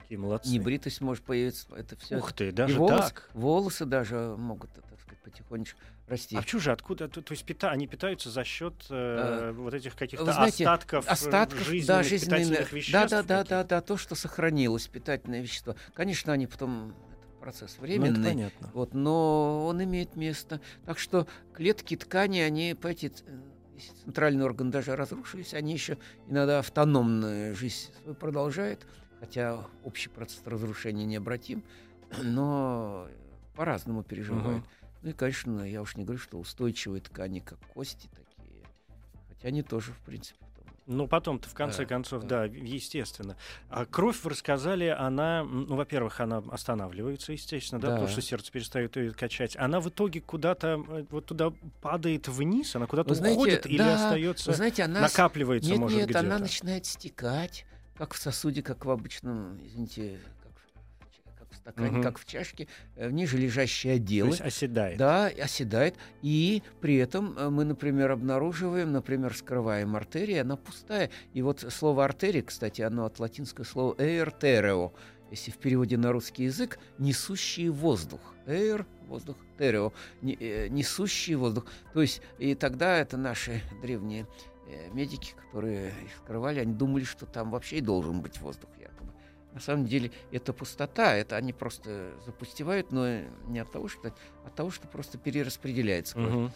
[0.00, 0.50] Какие э, молодцы.
[0.50, 2.18] небритость может появиться, это все.
[2.18, 3.30] Ух ты, И даже волосы, так.
[3.34, 6.36] волосы даже могут, так сказать, потихонечку расти.
[6.36, 7.08] А почему же откуда?
[7.08, 11.10] То, то есть пита, они питаются за счет э, вот этих каких-то знаете, остатков, э,
[11.10, 12.92] остатков, жизненных, да, жизненные, питательных да, веществ?
[12.92, 13.48] да, да, каких-то?
[13.48, 15.76] да, да, то, что сохранилось, питательные вещества.
[15.94, 16.94] Конечно, они потом
[17.44, 18.70] процесс Ну, временный, понятно.
[18.72, 20.62] вот, но он имеет место.
[20.86, 23.12] Так что клетки ткани, они по эти
[23.74, 28.86] если центральные органы даже разрушились, они еще иногда автономную жизнь продолжают,
[29.20, 31.62] хотя общий процесс разрушения необратим,
[32.22, 33.08] но
[33.54, 34.64] по-разному переживают.
[34.64, 34.66] Мгм.
[35.02, 38.64] Ну и, конечно, я уж не говорю, что устойчивые ткани, как кости такие,
[39.28, 40.43] хотя они тоже, в принципе,
[40.86, 42.40] Ну, потом-то, в конце Да, концов, да.
[42.40, 43.36] да, естественно.
[43.70, 47.92] А кровь, вы рассказали, она, ну, во-первых, она останавливается, естественно, да, Да.
[47.94, 49.56] потому что сердце перестает ее качать.
[49.56, 53.94] Она в итоге куда-то, э, вот туда падает вниз, она куда-то знаете, уходит или да,
[53.94, 55.00] остается, Вы знаете, она...
[55.00, 56.20] накапливается, Нет, может, нет, где-то.
[56.20, 57.64] она начинает стекать,
[57.96, 60.18] как в сосуде, как в обычном, извините,
[61.64, 62.02] стакане, Мгм.
[62.02, 64.28] как в чашке, э, ниже лежащие То отделы.
[64.30, 64.98] есть оседает.
[64.98, 65.94] Да, оседает.
[66.22, 71.08] И при этом э, мы, например, обнаруживаем, например, скрываем артерии, она пустая.
[71.32, 74.92] И вот слово артерия, кстати, оно от латинского слова «airtereo»,
[75.30, 78.20] если в переводе на русский язык, несущий воздух.
[78.46, 79.36] Air, воздух,
[80.20, 81.64] не- э, несущий воздух.
[81.94, 84.26] То есть, и тогда это наши древние
[84.92, 88.70] медики, которые их скрывали, они думали, что там вообще и должен быть воздух.
[89.54, 94.12] На самом деле это пустота, это они просто запустевают, но не от того, что
[94.44, 96.32] от того, что просто перераспределяется кровь.
[96.32, 96.52] Мгм.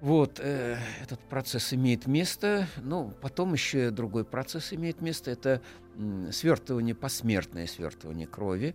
[0.00, 2.66] Вот э, этот процесс имеет место.
[2.78, 5.30] Ну, потом еще другой процесс имеет место.
[5.30, 5.60] Это
[5.96, 8.74] м, свертывание, посмертное свертывание крови,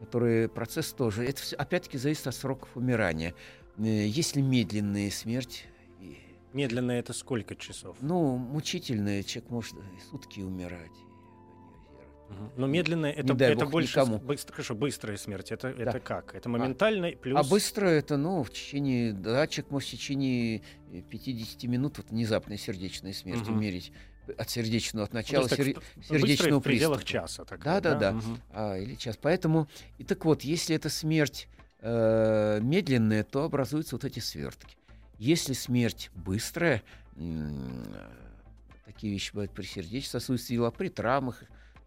[0.00, 1.24] который процесс тоже.
[1.24, 3.34] Это всё, опять-таки зависит от сроков умирания.
[3.78, 5.66] Э, Если медленная смерть,
[6.00, 6.18] и,
[6.52, 7.96] Медленно это сколько часов?
[8.00, 9.74] ну, мучительная, человек может
[10.10, 10.90] сутки умирать.
[12.56, 14.18] Но медленно это, это бог больше никому.
[14.18, 15.52] быстро, хорошо, быстрая смерть.
[15.52, 16.34] Это, это как?
[16.34, 17.38] Это А- моментально плюс.
[17.38, 22.10] А быстро это, ну, в течение, да, человек может в течение э, 50 минут вот
[22.10, 23.56] внезапной сердечной смерти Мгм.
[23.58, 23.92] умереть
[24.38, 27.44] от сердечного, от Ну, начала серде- в- сердечного быстрая в пределах часа.
[27.44, 28.12] такая, Да-да-да.
[28.12, 28.40] Мгм.
[28.52, 29.18] а, или час.
[29.20, 29.68] Поэтому,
[29.98, 31.48] и так вот, если это смерть
[31.84, 34.76] э, медленная, то образуются вот эти свертки.
[35.18, 36.80] Если смерть быстрая,
[37.16, 37.22] э,
[38.84, 41.42] такие вещи бывают при сердечно-сосудистой дела, при травмах,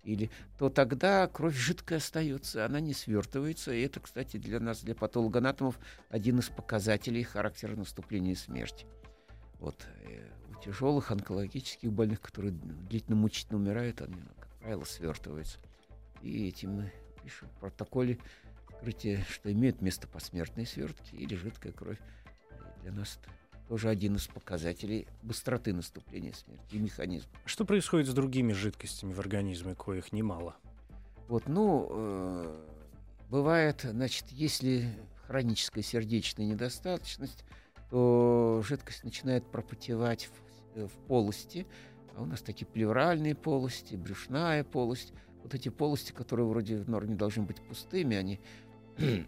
[0.06, 3.74] или, то тогда кровь жидкая остается, она не свертывается.
[3.74, 5.78] И это, кстати, для нас, для патологоанатомов,
[6.10, 8.86] один из показателей характера наступления смерти.
[9.60, 9.76] Вот.
[10.04, 15.58] э, У тяжелых онкологических больных, которые длительно мучительно умирают, они, как правило, свертываются.
[16.22, 18.20] И этим мы пишем в протоколе
[18.70, 22.00] вскрытия, что имеют место посмертные свертки или жидкая кровь.
[22.52, 23.32] И для нас это
[23.68, 27.32] тоже один из показателей быстроты наступления смерти и механизма.
[27.46, 30.56] Что происходит с другими жидкостями в организме, коих немало?
[31.28, 32.66] Вот, ну, э,
[33.30, 34.88] бывает, значит, если
[35.28, 37.44] хроническая сердечная недостаточность,
[37.90, 41.66] то жидкость начинает пропотевать в, э, в полости,
[42.16, 45.14] а у нас такие плевральные полости, брюшная полость.
[45.44, 48.40] Вот эти полости, которые вроде в норме должны быть пустыми, они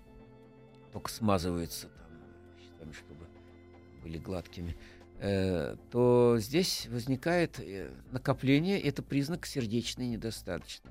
[0.93, 1.89] только смазываются
[2.79, 3.26] там, чтобы
[4.07, 4.75] были гладкими,
[5.19, 10.89] э, то здесь возникает э, накопление, это признак сердечной недостаточности.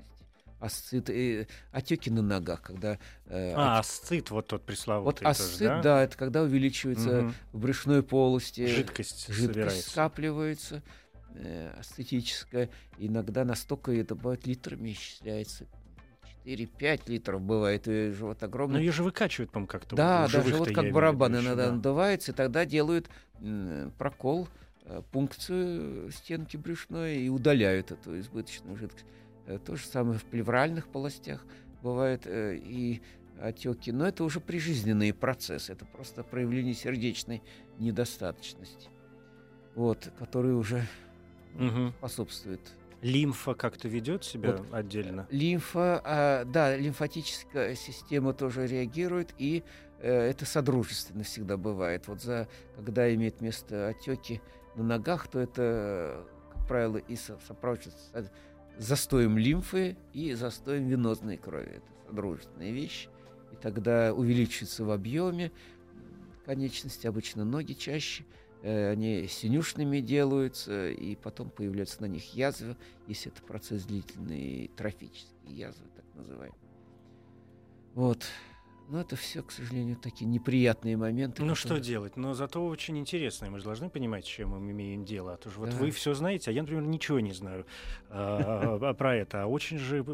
[0.59, 2.97] Асцит, э, отеки на ногах, когда...
[3.25, 5.25] Э, а, асцит, вот тот пресловутый.
[5.25, 5.81] Вот асцит, тоже, да?
[5.81, 7.33] да, это когда увеличивается угу.
[7.53, 8.65] в брюшной полости.
[8.65, 10.81] Жидкость, жидкость скапливается,
[11.35, 12.69] э, астетическая.
[12.97, 15.67] Иногда настолько это бывает литрами исчисляется.
[16.47, 18.75] 4-5 литров бывает, и живот огромный.
[18.75, 19.95] Но ее же выкачивают, по-моему, как-то.
[19.95, 21.71] Да, да, живот как барабан иногда да.
[21.73, 23.09] надувается, и тогда делают
[23.97, 24.47] прокол,
[24.85, 29.05] э, пункцию стенки брюшной и удаляют эту избыточную жидкость.
[29.45, 31.45] Э, то же самое в плевральных полостях
[31.83, 33.01] бывает э, и
[33.39, 37.43] отеки, но это уже прижизненные процессы, это просто проявление сердечной
[37.77, 38.89] недостаточности,
[39.75, 40.87] вот, которые уже
[41.53, 41.91] угу.
[41.99, 42.61] способствуют
[43.01, 45.27] Лимфа как-то ведет себя вот, отдельно?
[45.29, 49.63] Лимфа, а, да, лимфатическая система тоже реагирует, и
[49.99, 52.07] э, это содружественно всегда бывает.
[52.07, 54.41] Вот за, когда имеет место отеки
[54.75, 58.31] на ногах, то это, как правило, и сопровождается
[58.77, 61.77] застоем лимфы и застоем венозной крови.
[61.77, 63.09] Это содружественные вещи.
[63.51, 65.51] И тогда увеличивается в объеме
[66.45, 72.75] конечности, обычно ноги чаще– Э, они синюшными делаются, и потом появляются на них язвы,
[73.07, 76.59] если это процесс длительный, трофические язвы, так называемые.
[77.93, 78.25] Вот.
[78.89, 81.43] Но это все, к сожалению, такие неприятные моменты.
[81.43, 81.55] Ну которые...
[81.55, 82.15] что делать?
[82.15, 83.49] Но зато очень интересно.
[83.49, 85.33] Мы же должны понимать, с чем мы имеем дело.
[85.33, 85.77] А то же вот да.
[85.77, 87.65] вы все знаете, а я, например, ничего не знаю
[88.09, 89.43] а, про это.
[89.43, 90.05] А очень же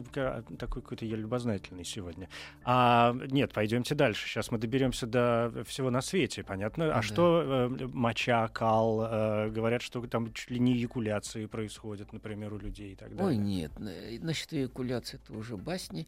[0.57, 2.29] такой какой-то я любознательный сегодня.
[2.63, 4.27] А нет, пойдемте дальше.
[4.27, 6.95] Сейчас мы доберемся до всего на свете, понятно.
[6.95, 9.03] А что э, моча, кал?
[9.03, 13.25] Э, говорят, что там чуть ли не эякуляции происходят, например, у людей и так далее.
[13.25, 13.71] Ой, нет.
[13.77, 16.07] Насчет эякуляции это уже басни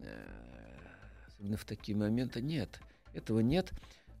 [0.00, 0.53] э,
[1.56, 2.80] в такие моменты, нет,
[3.12, 3.72] этого нет.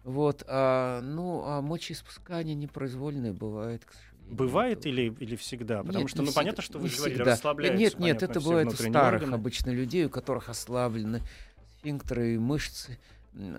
[0.04, 4.36] Вот, а, ну, а мочеиспускание непроизвольное бывает, к сожалению.
[4.36, 4.88] Бывает это...
[4.90, 5.82] или, или всегда?
[5.82, 7.32] Потому нет, что, ну, всегда, понятно, что вы говорили, всегда.
[7.32, 7.78] расслабляются.
[7.78, 9.34] Нет, нет, это бывает у старых органы.
[9.34, 11.22] обычно людей, у которых ослаблены
[11.78, 12.98] сфинктеры и мышцы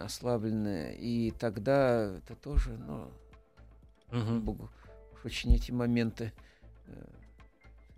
[0.02, 3.12] ослаблены, и тогда это тоже, ну,
[4.12, 4.40] угу.
[4.40, 4.70] богу,
[5.14, 6.32] уж очень эти моменты,
[6.88, 7.06] э,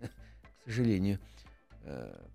[0.06, 1.18] к сожалению,
[1.84, 2.26] э,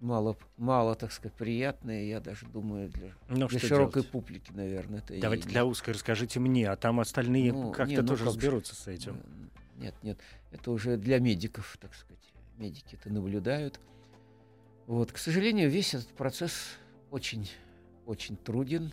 [0.00, 4.10] мало, мало, так сказать, приятные, я даже думаю, для, ну, для широкой делать?
[4.10, 5.00] публики, наверное.
[5.00, 5.50] Это Давайте и...
[5.50, 8.86] для узкой расскажите мне, а там остальные ну, как-то не, ну, тоже как разберутся с
[8.86, 9.20] этим.
[9.76, 10.18] Нет, нет,
[10.50, 12.18] это уже для медиков, так сказать.
[12.56, 13.80] Медики это наблюдают.
[14.86, 16.76] Вот, к сожалению, весь этот процесс
[17.10, 17.48] очень,
[18.06, 18.92] очень труден,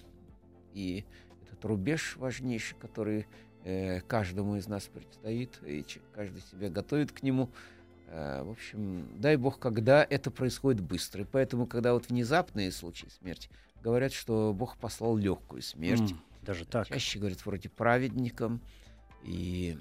[0.73, 1.05] и
[1.43, 3.27] этот рубеж важнейший, который
[3.63, 7.49] э, каждому из нас предстоит, и каждый себя готовит к нему–
[8.07, 11.23] в общем, дай бог, когда это происходит быстро.
[11.23, 13.49] И поэтому, когда вот внезапные случаи смерти,
[13.81, 16.11] говорят, что Бог послал легкую смерть.
[16.11, 16.87] Mm, даже так.
[16.87, 18.61] Чаще говорят вроде праведникам.
[19.23, 19.77] И,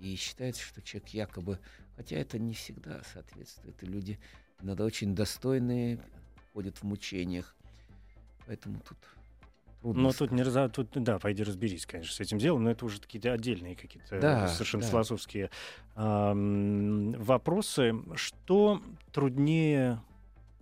[0.00, 1.58] и считается, что человек якобы...
[1.96, 3.82] Хотя это не всегда соответствует.
[3.82, 4.18] И люди
[4.60, 5.98] иногда очень достойные,
[6.52, 7.56] ходят в мучениях.
[8.46, 8.98] Поэтому тут
[9.82, 12.84] Трудно но тут не раз, тут, да, пойди разберись, конечно, с этим делом, но это
[12.84, 14.90] уже какие-то отдельные какие-то да, совершенно да.
[14.90, 15.50] философские
[15.94, 16.32] э,
[17.18, 17.94] вопросы.
[18.16, 20.02] Что труднее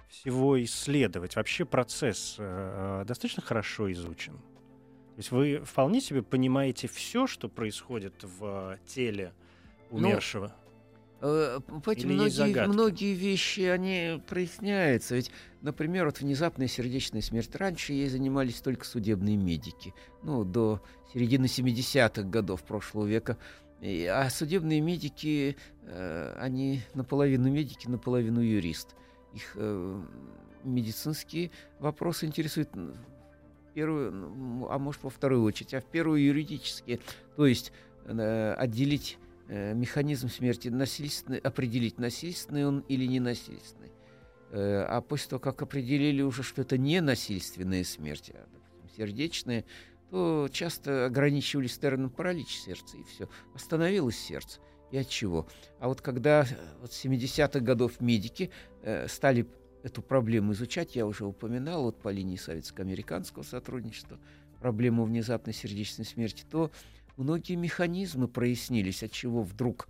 [0.08, 1.36] всего исследовать?
[1.36, 4.34] Вообще процесс э, достаточно хорошо изучен?
[4.34, 9.32] То есть вы вполне себе понимаете все, что происходит в теле
[9.90, 10.48] ну, умершего?
[10.48, 10.65] Ну, Э,
[11.20, 15.14] понимаете, многие, многие вещи, они проясняются.
[15.14, 15.30] Ведь,
[15.62, 17.54] например, вот внезапная сердечная смерть.
[17.54, 19.94] Раньше ей занимались только судебные медики.
[20.22, 23.38] Ну, до середины 70-х годов прошлого века.
[23.82, 28.94] А судебные медики, э, они наполовину медики, наполовину юрист.
[29.34, 30.02] Их э,
[30.64, 32.70] медицинские вопросы интересуют
[33.74, 37.00] первую, а может во вторую очередь, а в первую юридические.
[37.36, 37.72] То есть
[38.06, 43.92] отделить э, механизм смерти насильственный, определить, насильственный он или не насильственный.
[44.50, 49.64] Э, а после того, как определили уже, что это не насильственная смерть, а допустим, сердечная,
[50.10, 53.28] то часто ограничивались термином паралич сердца, и все.
[53.54, 54.60] Остановилось сердце.
[54.92, 55.48] И от чего?
[55.80, 56.46] А вот когда э,
[56.80, 58.50] вот 70-х годов медики
[58.82, 59.46] э, стали
[59.82, 64.18] эту проблему изучать, я уже упоминал, вот по линии советско-американского сотрудничества,
[64.60, 66.70] проблему внезапной сердечной смерти, то
[67.16, 69.88] многие механизмы прояснились, от чего вдруг,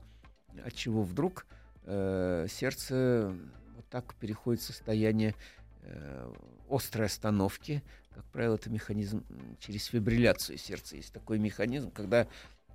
[0.64, 1.46] от чего вдруг
[1.84, 3.34] э, сердце
[3.74, 5.34] вот так переходит в состояние
[5.82, 6.32] э,
[6.70, 7.82] острой остановки.
[8.14, 9.24] Как правило, это механизм
[9.58, 10.96] через фибрилляцию сердца.
[10.96, 12.26] Есть такой механизм, когда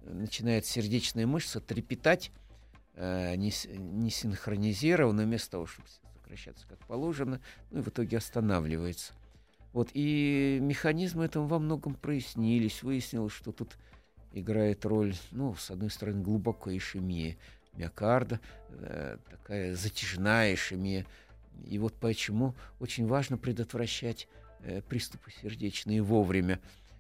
[0.04, 2.32] начинает сердечная мышца трепетать,
[2.96, 7.42] э, не, не синхронизированно, вместо того, чтобы сокращаться как положено,
[7.72, 9.14] ну и в итоге останавливается.
[9.74, 12.84] Вот, и механизмы этого во многом прояснились.
[12.84, 13.78] Выяснилось, что тут
[14.34, 17.38] играет роль, ну, с одной стороны, глубокая ишемия
[17.74, 21.06] миокарда, э, такая затяжная ишемия.
[21.66, 24.28] И вот почему очень важно предотвращать
[24.62, 26.60] э, приступы сердечные вовремя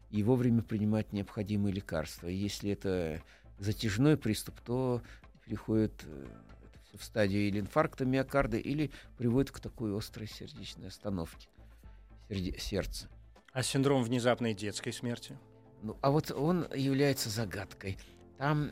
[0.09, 2.27] и вовремя принимать необходимые лекарства.
[2.27, 3.21] И если это
[3.59, 5.01] затяжной приступ, то
[5.45, 6.27] переходит э,
[6.97, 11.47] в стадию или инфаркта миокарда, или приводит к такой острой сердечной остановке
[12.57, 13.07] сердца.
[13.53, 15.37] А синдром внезапной детской смерти?
[15.81, 17.97] Ну, а вот он является загадкой.
[18.37, 18.71] Там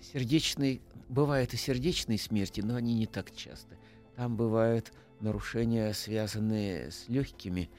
[0.00, 3.76] сердечные, бывают и сердечные смерти, но они не так часто.
[4.14, 7.70] Там бывают нарушения, связанные с легкими,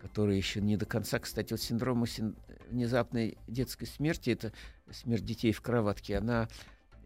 [0.00, 2.36] которые еще не до конца, кстати, вот синдром син...
[2.70, 4.52] внезапной детской смерти, это
[4.90, 6.48] смерть детей в кроватке, она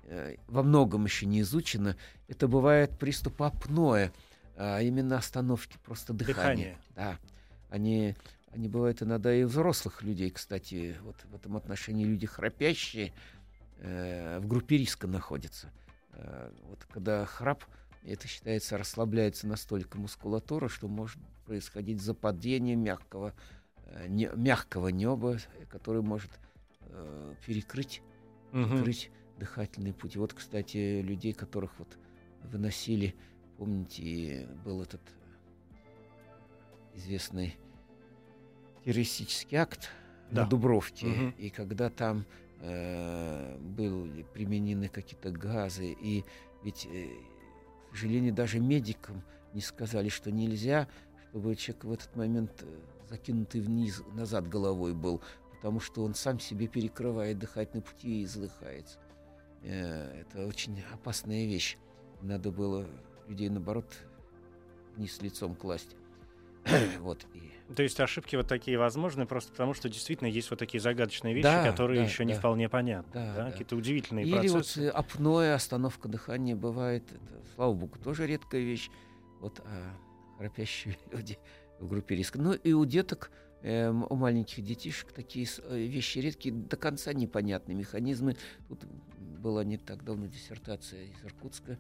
[0.05, 1.97] э, во многом еще не изучена.
[2.29, 4.11] Это бывает приступ апноэ,
[4.57, 6.35] а именно остановки просто дыхания.
[6.35, 6.79] Дыхание.
[6.95, 7.18] Да.
[7.71, 8.16] Они,
[8.51, 13.13] они бывают иногда и взрослых людей, кстати, вот в этом отношении люди храпящие
[13.79, 15.73] э, в группе риска находятся.
[16.13, 17.65] Э, вот когда храп,
[18.05, 23.35] это считается, расслабляется настолько мускулатура, что может происходить западение мягкого,
[23.87, 25.39] э, не, мягкого неба,
[25.69, 26.31] который может
[26.81, 28.03] э, перекрыть,
[28.53, 28.65] угу.
[28.65, 30.19] перекрыть дыхательные пути.
[30.19, 31.99] Вот, кстати, людей, которых вот
[32.45, 33.15] выносили
[33.61, 35.03] Помните, был этот
[36.95, 37.59] известный
[38.85, 39.91] террористический акт
[40.31, 40.43] да.
[40.43, 41.33] на Дубровке, угу.
[41.39, 42.24] и когда там
[42.61, 46.24] э, были применены какие-то газы, и
[46.62, 47.09] ведь, э,
[47.91, 49.22] к сожалению, даже медикам
[49.55, 50.89] не сказали, что нельзя,
[51.28, 55.20] чтобы человек в этот момент э, закинутый вниз, назад головой был,
[55.53, 58.99] потому что он сам себе перекрывает дыхательные пути и задыхается.
[59.62, 61.76] Э, это очень опасная вещь.
[62.22, 62.87] Надо было
[63.28, 63.87] людей, наоборот,
[64.97, 65.97] вниз лицом класть.
[67.01, 67.27] вот.
[67.75, 71.45] То есть ошибки вот такие возможны просто потому, что действительно есть вот такие загадочные вещи,
[71.45, 72.25] да, которые да, еще да.
[72.25, 73.13] не вполне понятны.
[73.13, 73.45] Да, да?
[73.45, 73.51] Да.
[73.53, 74.87] Какие-то удивительные Или процессы.
[74.87, 77.05] вот апноэ, остановка дыхания бывает.
[77.13, 78.91] Это, слава богу, тоже редкая вещь.
[79.41, 79.95] Вот а
[80.39, 81.39] храпящие люди
[81.79, 82.41] в группе риска.
[82.41, 83.31] Ну и у деток,
[83.63, 88.37] э, у маленьких детишек такие э, вещи редкие, до конца непонятные механизмы.
[88.69, 88.85] Тут
[89.19, 91.79] была не так давно диссертация из Иркутска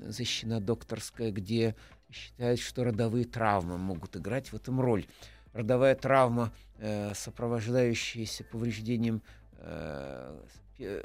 [0.00, 1.76] защищена докторская, где
[2.12, 5.06] считают, что родовые травмы могут играть в этом роль.
[5.52, 9.22] Родовая травма, э, сопровождающаяся повреждением
[9.58, 10.44] э,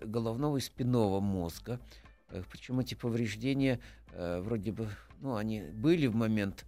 [0.04, 1.80] головного и спинного мозга.
[2.30, 3.80] Э, причем эти повреждения
[4.14, 4.90] вроде бы,
[5.20, 6.66] ну, они были в момент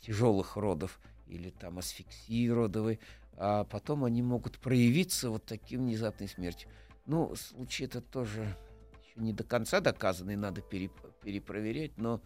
[0.00, 2.98] тяжелых родов или там асфиксии родовой,
[3.36, 6.70] а потом они могут проявиться вот таким внезапной смертью.
[7.06, 8.56] Ну, случай это тоже
[9.04, 10.92] еще не до конца доказанный, надо переп
[11.22, 12.20] перепроверять, но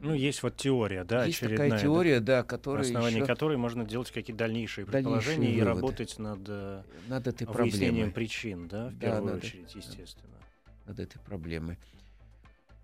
[0.00, 1.70] ну, есть вот теория, да, есть очередная.
[1.70, 3.26] такая теория, да, которая на основании еще...
[3.26, 5.80] которой можно делать какие-то дальнейшие предположения дальнейшие и выводы.
[5.80, 8.12] работать над, э, над этой выяснением проблемой.
[8.12, 10.34] причин, да, в да, первую над, очередь, естественно.
[10.86, 11.78] Над этой проблемой.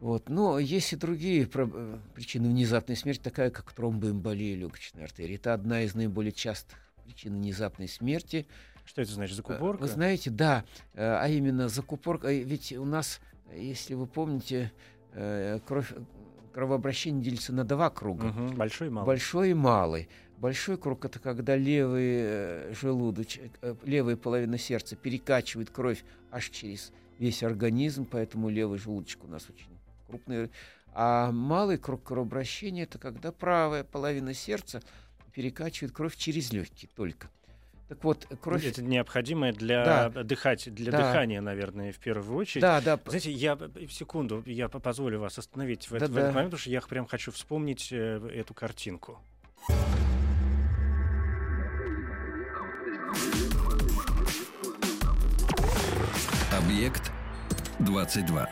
[0.00, 0.28] Вот.
[0.28, 5.36] Но есть и другие про- э, причины внезапной смерти, такая как тромбоэмболия легочной артерии.
[5.36, 8.46] Это одна из наиболее частых причин внезапной смерти.
[8.84, 9.82] Что это значит, закупорка?
[9.82, 12.32] Вы знаете, да, а именно закупорка.
[12.32, 13.20] Ведь у нас,
[13.54, 14.72] если вы помните,
[15.14, 15.92] Э, кровь,
[16.52, 18.26] кровообращение делится на два круга.
[18.26, 19.06] Угу, большой и малый.
[19.06, 20.08] Большой и малый.
[20.38, 26.92] Большой круг это когда левый э, желудочек, э, левая половина сердца перекачивает кровь аж через
[27.18, 29.78] весь организм, поэтому левый желудочек у нас очень
[30.08, 30.50] крупный.
[30.94, 34.82] А малый круг кровообращения это когда правая половина сердца
[35.32, 37.30] перекачивает кровь через легкие только.
[37.92, 38.64] Так вот, кровь...
[38.64, 40.22] Это необходимое для да.
[40.22, 40.98] дыхать, для да.
[40.98, 42.62] дыхания, наверное, в первую очередь.
[42.62, 42.98] Да, да.
[43.04, 43.58] Знаете, я
[43.90, 46.14] секунду, я позволю вас остановить в, да, этот, да.
[46.14, 49.20] в этот момент, потому что я прям хочу вспомнить э, эту картинку.
[56.50, 57.12] Объект
[57.78, 58.48] 22.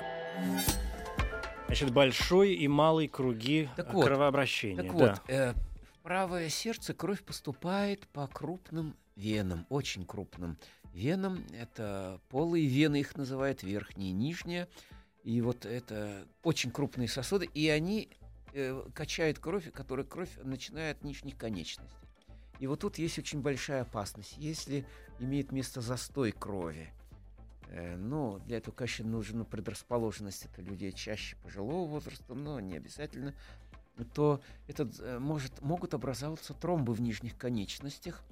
[1.64, 4.82] Значит, большой и малый круги так вот, кровообращения.
[4.82, 4.99] Так да.
[4.99, 5.55] вот, э,
[5.95, 10.59] в правое сердце кровь поступает по крупным венам, очень крупным
[10.93, 11.45] венам.
[11.53, 14.68] Это полые вены, их называют верхние и нижние.
[15.23, 18.09] И вот это очень крупные сосуды, и они
[18.55, 21.95] э, качают кровь, которая кровь начинает от нижних конечностей.
[22.59, 24.35] И вот тут есть очень большая опасность.
[24.39, 24.87] Если
[25.18, 26.91] имеет место застой крови,
[27.68, 33.35] э, ну, для этого, конечно, нужна предрасположенность это людей чаще пожилого возраста, но не обязательно,
[34.14, 38.23] то этот, э, может, могут образоваться тромбы в нижних конечностях.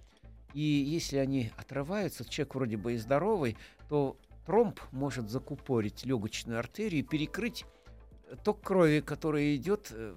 [0.55, 3.57] И если они отрываются, человек вроде бы и здоровый,
[3.88, 7.64] то тромб может закупорить легочную артерию и перекрыть
[8.44, 10.14] ток крови, который идет, э,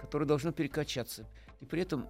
[0.00, 1.26] который должно перекачаться.
[1.60, 2.08] И при этом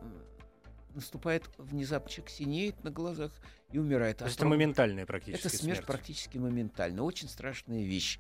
[0.94, 3.32] наступает внезапно, человек синеет на глазах
[3.70, 4.18] и умирает.
[4.18, 7.02] То есть это моментальная практически Это смерть, смерть практически моментально.
[7.02, 8.18] Очень страшная вещь.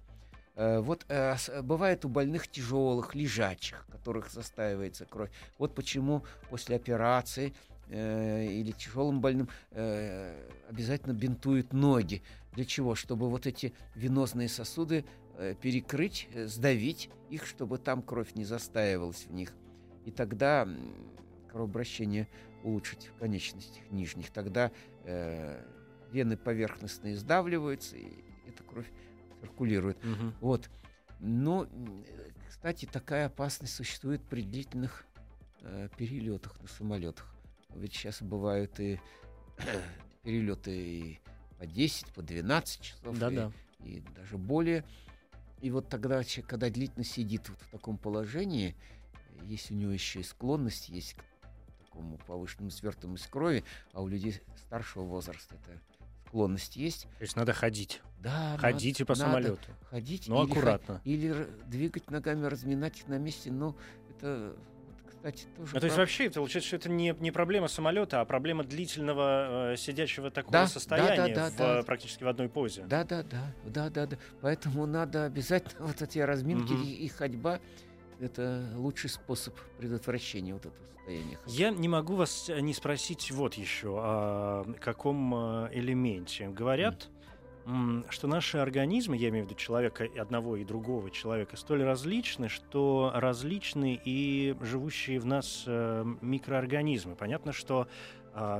[0.54, 5.30] Э, вот э, бывает у больных тяжелых, лежачих, которых застаивается кровь.
[5.58, 7.54] Вот почему после операции
[7.88, 12.22] э, или тяжелым больным э, обязательно бинтуют ноги.
[12.52, 12.94] Для чего?
[12.94, 15.04] Чтобы вот эти венозные сосуды
[15.36, 19.52] э, перекрыть, э, сдавить их, чтобы там кровь не застаивалась в них.
[20.04, 20.68] И тогда
[21.50, 22.28] кровообращение
[22.62, 24.30] улучшить в конечностях нижних.
[24.30, 24.70] Тогда
[25.04, 25.62] э,
[26.12, 28.08] вены поверхностные сдавливаются, и
[28.46, 28.90] эта кровь
[29.40, 29.98] циркулирует.
[30.04, 30.32] Угу.
[30.40, 30.70] Вот.
[31.20, 31.66] Но,
[32.48, 35.06] кстати, такая опасность существует при длительных
[35.62, 37.35] э, перелетах на самолетах.
[37.76, 39.00] Ведь сейчас бывают и
[40.22, 41.20] перелеты и
[41.58, 43.52] по 10, по 12 часов, да, и, да.
[43.80, 44.84] и даже более.
[45.60, 48.76] И вот тогда, когда длительно сидит вот в таком положении,
[49.44, 51.24] есть у него еще и склонность, есть к
[51.84, 55.80] такому повышенному свертываемости крови, а у людей старшего возраста это
[56.26, 57.04] склонность есть.
[57.18, 58.02] То есть надо ходить.
[58.18, 59.70] Да, Ходите надо, по самолету.
[59.90, 60.28] Ходить.
[60.28, 61.00] Но или аккуратно.
[61.04, 63.50] Или двигать ногами, разминать их на месте.
[63.50, 63.76] Но
[64.10, 64.56] это
[65.26, 65.74] кстати, тоже.
[65.74, 69.76] Ну, то есть вообще получается, что это не, не проблема самолета, а проблема длительного э,
[69.76, 72.84] сидячего такого да, состояния да, да, в, да, практически в одной позе.
[72.86, 74.18] Да, да, да, да, да, да.
[74.40, 76.82] Поэтому надо обязательно вот эти разминки угу.
[76.82, 77.60] и, и ходьба.
[78.18, 81.38] Это лучший способ предотвращения вот этого состояния.
[81.46, 86.48] Я не могу вас не спросить вот еще о каком э, элементе.
[86.48, 87.10] Говорят,
[88.10, 93.10] что наши организмы, я имею в виду человека одного и другого человека, столь различны, что
[93.14, 97.16] различны и живущие в нас э, микроорганизмы.
[97.16, 97.88] Понятно, что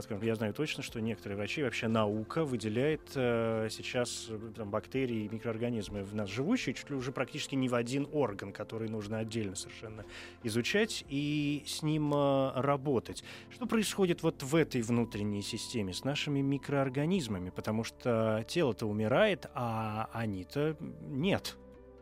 [0.00, 5.24] скажем, я знаю точно, что некоторые врачи, вообще наука выделяет э, сейчас э, там, бактерии
[5.24, 9.18] и микроорганизмы в нас живущие чуть ли уже практически не в один орган, который нужно
[9.18, 10.06] отдельно совершенно
[10.42, 13.22] изучать и с ним э, работать.
[13.50, 17.50] Что происходит вот в этой внутренней системе с нашими микроорганизмами?
[17.50, 21.58] Потому что тело-то умирает, а они-то нет.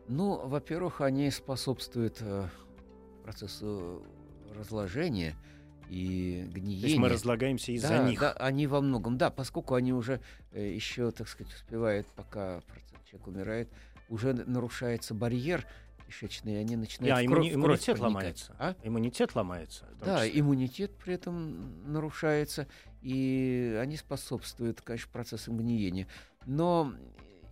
[0.07, 2.23] Ну, во-первых, они способствуют
[3.23, 4.01] процессу
[4.55, 5.35] разложения–
[5.89, 6.81] и гниение.
[6.81, 8.19] То есть мы разлагаемся из-за да, них.
[8.19, 10.19] Да, они во многом, да, поскольку они уже
[10.51, 12.61] э, еще, так сказать, успевают, пока
[13.09, 13.69] человек умирает,
[14.09, 15.65] уже нарушается барьер
[16.07, 18.55] кишечный, и они начинают а, в кровь, иммунитет ломается.
[18.59, 18.75] А?
[18.83, 19.85] Иммунитет ломается.
[19.99, 20.39] Да, числе.
[20.39, 22.67] иммунитет при этом нарушается,
[23.01, 26.07] и они способствуют, конечно, процессам гниения.
[26.45, 26.93] Но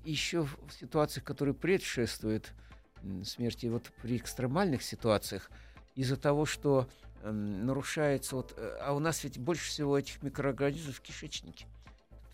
[0.06, 2.54] еще в ситуациях, которые предшествуют
[3.26, 5.50] смерти, вот при экстремальных ситуациях,
[5.96, 6.88] из-за того, что
[7.24, 8.36] Эм, нарушается.
[8.36, 11.68] Вот, э, а у нас ведь больше всего этих микроорганизмов в кишечнике,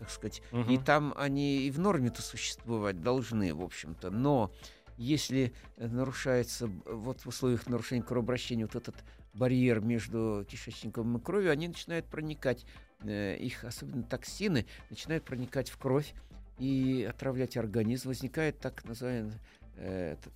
[0.00, 0.42] так сказать.
[0.50, 0.72] Угу.
[0.72, 4.10] И там они и в норме-то существовать должны, в общем-то.
[4.10, 4.50] Но
[4.96, 8.96] если э, нарушается вот в условиях нарушения кровообращения вот этот
[9.32, 12.66] барьер между кишечником и кровью, они начинают проникать,
[13.02, 16.14] э, их особенно токсины начинают проникать в кровь
[16.58, 18.08] и отравлять организм.
[18.08, 19.38] Возникает так называемая
[19.76, 20.32] э, этот,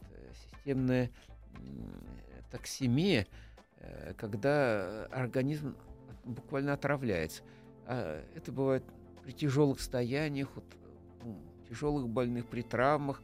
[0.53, 1.11] системная
[1.57, 3.54] э, токсемия, Э,
[4.17, 5.77] когда организм
[6.25, 7.43] буквально отравляется.
[7.87, 8.85] А это бывает
[9.23, 10.65] при тяжелых состояниях, вот,
[11.69, 13.23] тяжелых больных, при травмах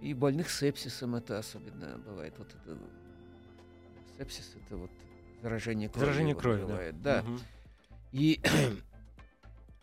[0.00, 2.34] и больных сепсисом это особенно бывает.
[2.38, 2.78] Вот это
[4.18, 4.90] сепсис это вот
[5.42, 6.04] заражение крови.
[6.04, 7.22] Заражение крови, бывает, да.
[7.22, 7.30] да.
[7.30, 7.38] Угу.
[8.12, 8.40] И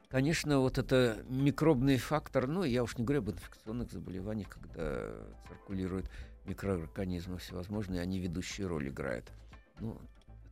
[0.09, 5.11] Конечно, вот это микробный фактор, ну, я уж не говорю об инфекционных заболеваниях, когда
[5.47, 6.09] циркулируют
[6.45, 9.31] микроорганизмы всевозможные, они ведущую роль играют.
[9.79, 10.01] Ну,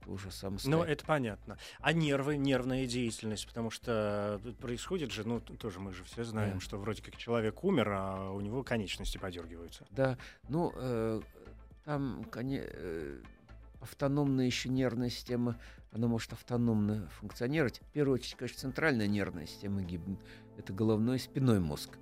[0.08, 1.58] уже сам Ну, это понятно.
[1.80, 6.60] А нервы, нервная деятельность, потому что происходит же, ну, тоже мы же все знаем, да.
[6.60, 9.86] что вроде как человек умер, а у него конечности подергиваются.
[9.92, 10.18] Да,
[10.50, 11.22] ну, э,
[11.86, 13.22] там коне, э,
[13.82, 15.58] автономная еще нервная система,
[15.92, 17.80] она может автономно функционировать.
[17.80, 20.20] В первую очередь, конечно, центральная нервная система гибнет.
[20.58, 21.98] Это головной и спиной мозг.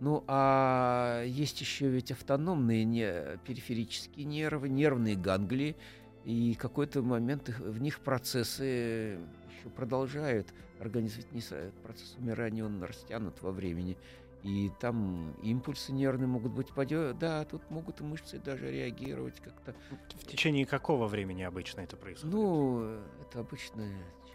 [0.00, 5.76] Ну, а есть еще ведь автономные не, периферические нервы, нервные ганглии,
[6.24, 9.18] и какой-то момент их, в них процессы
[9.48, 10.52] еще продолжают.
[10.78, 11.42] Организм ведь не
[11.82, 13.96] процесс умирания, он растянут во времени.
[14.42, 17.12] и там импульсы нервные могут быть подё...
[17.12, 19.74] Да, тут могут мышцы даже реагировать как-то.
[20.18, 22.34] В течение какого времени обычно это происходит?
[22.34, 23.86] Ну, это обычно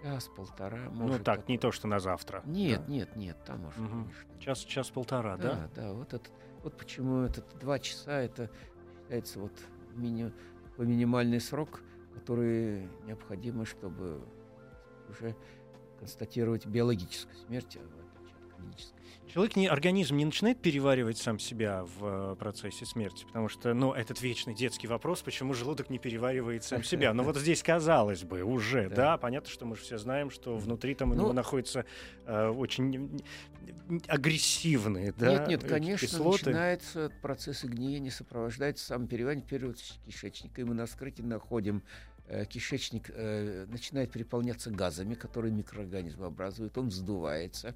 [0.04, 0.90] час-полтора.
[0.92, 2.44] Ну так, так, не то, что на завтра.
[2.46, 2.92] Нет, да.
[2.92, 3.90] нет, нет, там может, угу.
[3.90, 4.40] конечно.
[4.40, 5.70] Час, час-полтора, да?
[5.74, 6.30] Да, да, вот, это,
[6.64, 8.52] вот почему этот два часа, это
[9.02, 9.54] считается вот
[9.96, 10.32] мини,
[10.78, 11.82] по минимальный срок,
[12.14, 14.22] который необходимо, чтобы
[15.10, 15.36] уже
[16.00, 18.05] констатировать биологическую смерть, а
[18.66, 18.96] клинической.
[19.36, 23.92] Человек, не, организм не начинает переваривать сам себя в э, процессе смерти, потому что, ну,
[23.92, 27.14] этот вечный детский вопрос, почему желудок не переваривает сам себя.
[27.14, 30.96] Но вот здесь, казалось бы, уже, да, понятно, что мы же все знаем, что внутри
[30.96, 31.86] там у него ну, находятся
[32.26, 33.22] э, очень
[34.08, 40.76] агрессивные, да, Нет, нет, конечно, начинается процесс гниения, сопровождается в первую очередь, кишечника, и мы
[40.76, 41.84] на вскрытии находим
[42.28, 47.76] э, кишечник э, начинает переполняться газами, которые микроорганизмы образуют, он вздувается.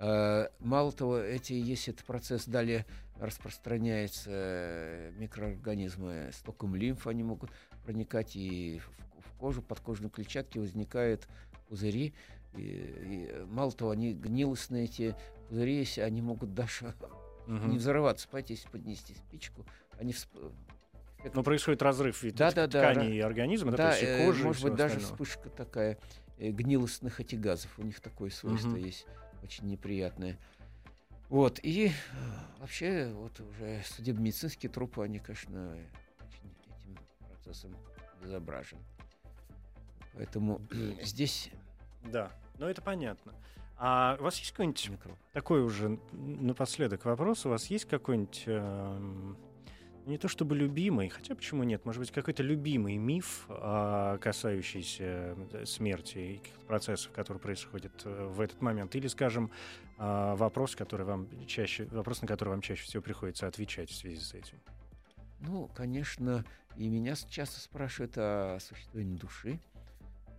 [0.00, 2.86] Э, мало того, эти, если этот процесс далее
[3.18, 7.50] распространяется, э, микроорганизмы с током лимф, они могут
[7.84, 8.80] проникать и
[9.18, 11.28] в, кожу, подкожные клетчатки возникают
[11.68, 12.14] пузыри.
[12.56, 15.14] И, и, мало того, они гнилостные, эти
[15.50, 16.94] пузыри, если они могут даже
[17.46, 17.66] угу.
[17.66, 18.26] не взорваться.
[18.26, 19.66] Понимаете, если поднести спичку,
[19.98, 20.30] они всп...
[21.34, 24.42] Но происходит разрыв ведь да, да, тканей да, и организма, да, есть э, кожи.
[24.42, 25.98] Может быть, даже вспышка такая
[26.38, 27.70] гнилостных этих газов.
[27.78, 28.78] У них такое свойство угу.
[28.78, 29.06] есть
[29.42, 30.38] очень неприятное.
[31.28, 31.90] Вот, и э,
[32.58, 35.76] вообще, вот уже судебно-медицинские трупы, они, конечно,
[36.18, 37.76] очень этим процессом
[38.20, 38.78] безображен.
[40.14, 40.60] Поэтому
[41.02, 41.50] здесь...
[42.02, 43.32] Да, но это понятно.
[43.76, 45.16] А у вас есть какой-нибудь Микро.
[45.32, 47.46] такой уже напоследок вопрос?
[47.46, 49.34] У вас есть какой-нибудь э,
[50.06, 55.64] не то чтобы любимый, хотя почему нет, может быть, какой-то любимый миф, а, касающийся э,
[55.66, 59.50] смерти и каких-то процессов, которые происходят э, в этот момент, или, скажем,
[59.98, 64.20] а, вопрос, который вам чаще, вопрос, на который вам чаще всего приходится отвечать в связи
[64.20, 64.58] с этим.
[65.40, 66.44] Ну, конечно,
[66.76, 69.60] и меня часто спрашивают о существовании души.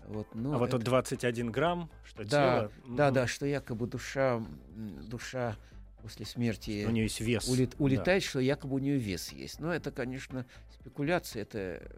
[0.05, 0.79] Вот, но а вот это...
[0.79, 2.71] 21 грамм, что да, тело...
[2.87, 4.41] Да, да, что якобы душа,
[4.75, 5.55] душа
[6.01, 7.47] после смерти у нее есть вес.
[7.47, 8.29] Улет, улетает, да.
[8.29, 9.59] что якобы у нее вес есть.
[9.59, 11.91] Но это, конечно, спекуляция, это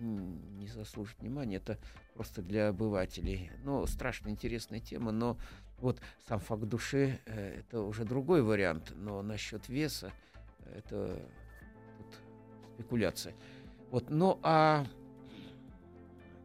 [0.00, 1.78] не заслужит внимания, это
[2.14, 3.50] просто для обывателей.
[3.64, 5.36] Но страшно интересная тема, но
[5.78, 10.12] вот сам факт души э, это уже другой вариант, но насчет веса
[10.74, 11.20] это
[11.98, 12.18] тут
[12.74, 13.34] спекуляция.
[13.90, 14.86] Вот, ну а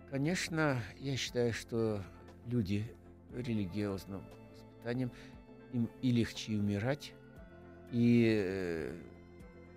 [0.10, 2.04] конечно, я считаю, что
[2.46, 2.90] люди
[3.34, 5.12] религиозным воспитанием
[5.76, 7.14] им и легче умирать,
[7.92, 8.96] и э,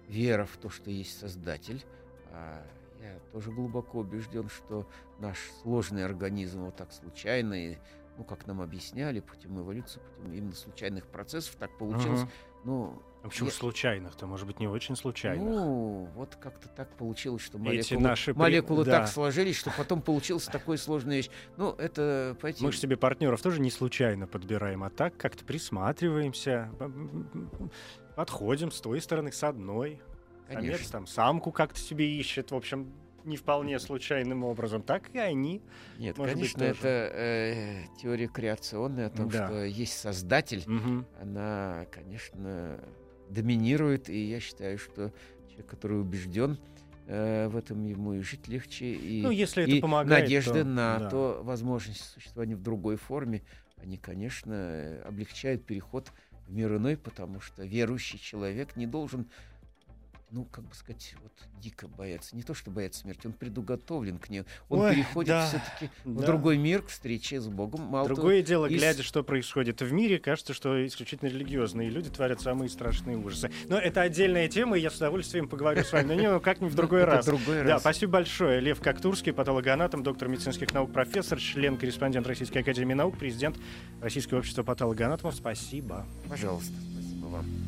[0.09, 1.85] вера в то, что есть Создатель.
[2.31, 2.65] А
[3.01, 4.89] я тоже глубоко убежден, что
[5.19, 7.77] наш сложный организм вот так случайно, и,
[8.19, 12.23] ну, как нам объясняли, путем эволюции, путем именно случайных процессов так получилось.
[12.23, 12.31] Угу.
[12.65, 13.55] Ну, а почему я...
[13.55, 14.27] случайных-то?
[14.27, 15.45] Может быть, не очень случайных?
[15.45, 18.99] Ну, вот как-то так получилось, что молекулы, наши молекулы да.
[18.99, 21.31] так сложились, что потом получилась такая сложная вещь.
[21.57, 22.65] Ну, это, понимаете...
[22.65, 26.71] Мы же себе партнеров тоже не случайно подбираем, а так как-то присматриваемся,
[28.17, 30.03] подходим с той стороны, с одной.
[30.49, 30.77] Конечно.
[30.77, 32.51] Самец там самку как-то себе ищет.
[32.51, 32.93] В общем,
[33.29, 35.63] не вполне случайным образом, так и они.
[35.99, 39.47] Нет, конечно, быть, это э, теория креационная о том, да.
[39.47, 40.65] что есть создатель.
[40.67, 41.05] Угу.
[41.23, 42.81] Она, конечно,
[43.29, 45.13] доминирует, и я считаю, что
[45.49, 46.59] человек, который убежден
[47.07, 50.65] э, в этом, ему и жить легче, и, ну, если это и помогает, надежды то,
[50.65, 51.11] на да.
[51.11, 53.43] то возможность существования в другой форме,
[53.77, 56.11] они, конечно, облегчают переход
[56.47, 59.29] в мир иной, потому что верующий человек не должен
[60.31, 62.37] ну, как бы сказать, вот дико бояться.
[62.37, 64.45] Не то, что бояться смерти, он предуготовлен к ней.
[64.69, 66.23] Он Ой, переходит да, все-таки да.
[66.23, 67.83] в другой мир, к встрече с Богом.
[67.83, 68.79] Мало Другое того, дело, из...
[68.79, 73.51] глядя, что происходит в мире, кажется, что исключительно религиозные люди творят самые страшные ужасы.
[73.69, 76.09] Но это отдельная тема, и я с удовольствием поговорю с вами.
[76.09, 77.25] Но не как-нибудь в другой раз.
[77.25, 78.61] другой Да, спасибо большое.
[78.61, 83.57] Лев Коктурский, патологоанатом, доктор медицинских наук, профессор, член-корреспондент Российской Академии Наук, президент
[84.01, 85.35] Российского общества патологоанатомов.
[85.35, 86.07] Спасибо.
[86.29, 87.68] Пожалуйста, спасибо вам.